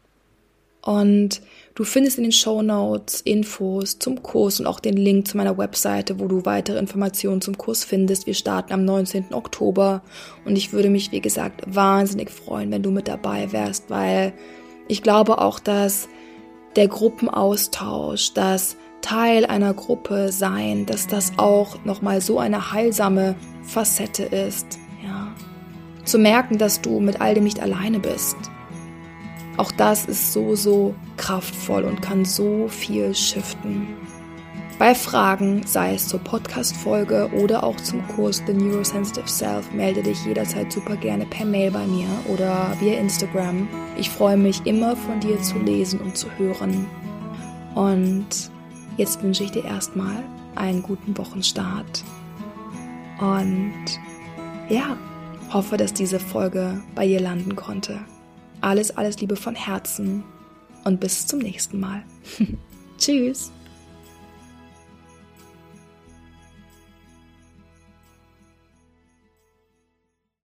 Und 0.85 1.41
du 1.75 1.85
findest 1.85 2.19
in 2.19 2.25
den 2.25 2.33
Show 2.33 2.61
Notes 2.61 3.23
Infos 3.23 3.99
zum 3.99 4.23
Kurs 4.23 4.61
und 4.61 4.67
auch 4.67 4.81
den 4.81 4.99
Link 4.99 5.27
zu 5.27 5.39
meiner 5.39 5.57
Webseite, 5.57 6.21
wo 6.21 6.27
du 6.27 6.45
weitere 6.45 6.79
Informationen 6.79 7.41
zum 7.41 7.57
Kurs 7.57 7.85
findest. 7.85 8.27
Wir 8.27 8.35
starten 8.35 8.75
am 8.75 8.85
19. 8.85 9.33
Oktober 9.33 10.03
und 10.45 10.57
ich 10.57 10.75
würde 10.75 10.91
mich, 10.91 11.11
wie 11.11 11.23
gesagt, 11.23 11.63
wahnsinnig 11.67 12.31
freuen, 12.31 12.71
wenn 12.71 12.83
du 12.83 12.91
mit 12.91 13.09
dabei 13.09 13.51
wärst, 13.51 13.89
weil 13.89 14.35
ich 14.87 15.03
glaube 15.03 15.39
auch, 15.39 15.59
dass 15.59 16.07
der 16.77 16.89
Gruppenaustausch, 16.89 18.35
dass 18.35 18.77
Teil 19.01 19.47
einer 19.47 19.73
Gruppe 19.73 20.33
sein, 20.33 20.85
dass 20.85 21.07
das 21.07 21.33
auch 21.39 21.83
nochmal 21.87 22.21
so 22.21 22.39
eine 22.39 22.73
heilsame 22.73 23.37
Facette 23.63 24.25
ist, 24.25 24.79
ja, 25.03 25.33
Zu 26.05 26.19
merken, 26.19 26.59
dass 26.59 26.83
du 26.83 27.01
mit 27.01 27.23
all 27.23 27.33
dem 27.33 27.45
nicht 27.45 27.61
alleine 27.61 28.01
bist. 28.01 28.37
Auch 29.57 29.73
das 29.73 30.07
ist 30.07 30.33
so, 30.33 30.57
so 30.57 30.95
kraftvoll 31.17 31.85
und 31.85 32.03
kann 32.03 32.25
so 32.25 32.69
viel 32.69 33.15
shiften. 33.15 33.89
Bei 34.77 34.93
Fragen, 34.93 35.65
sei 35.65 35.95
es 35.95 36.09
zur 36.09 36.19
Podcast-Folge 36.19 37.31
oder 37.33 37.63
auch 37.63 37.77
zum 37.77 38.07
Kurs 38.09 38.43
The 38.45 38.53
Neurosensitive 38.53 39.29
Self, 39.29 39.71
melde 39.73 40.03
dich 40.03 40.25
jederzeit 40.25 40.73
super 40.73 40.97
gerne 40.97 41.27
per 41.27 41.47
Mail 41.47 41.71
bei 41.71 41.87
mir 41.87 42.09
oder 42.27 42.77
via 42.81 42.99
Instagram. 42.99 43.69
Ich 43.97 44.11
freue 44.11 44.37
mich 44.37 44.67
immer 44.67 44.97
von 44.97 45.21
dir 45.21 45.41
zu 45.43 45.59
lesen 45.59 46.01
und 46.01 46.17
zu 46.17 46.27
hören. 46.39 46.87
Und 47.77 48.51
jetzt 48.97 49.23
wünsche 49.23 49.45
ich 49.45 49.53
dir 49.53 49.65
erstmal 49.65 50.25
einen 50.57 50.83
guten 50.83 51.17
Wochenstart. 51.17 52.03
Und 53.21 54.01
ja, 54.69 54.97
hoffe, 55.53 55.77
dass 55.77 55.95
diese 55.95 56.19
Folge 56.19 56.83
bei 56.97 57.07
dir 57.07 57.21
landen 57.21 57.55
konnte. 57.55 58.01
Alles, 58.65 58.97
alles 58.97 59.21
Liebe 59.21 59.37
von 59.37 59.55
Herzen 59.55 60.25
und 60.85 60.99
bis 60.99 61.27
zum 61.27 61.41
nächsten 61.41 61.79
Mal. 61.81 62.03
Tschüss. 62.99 63.53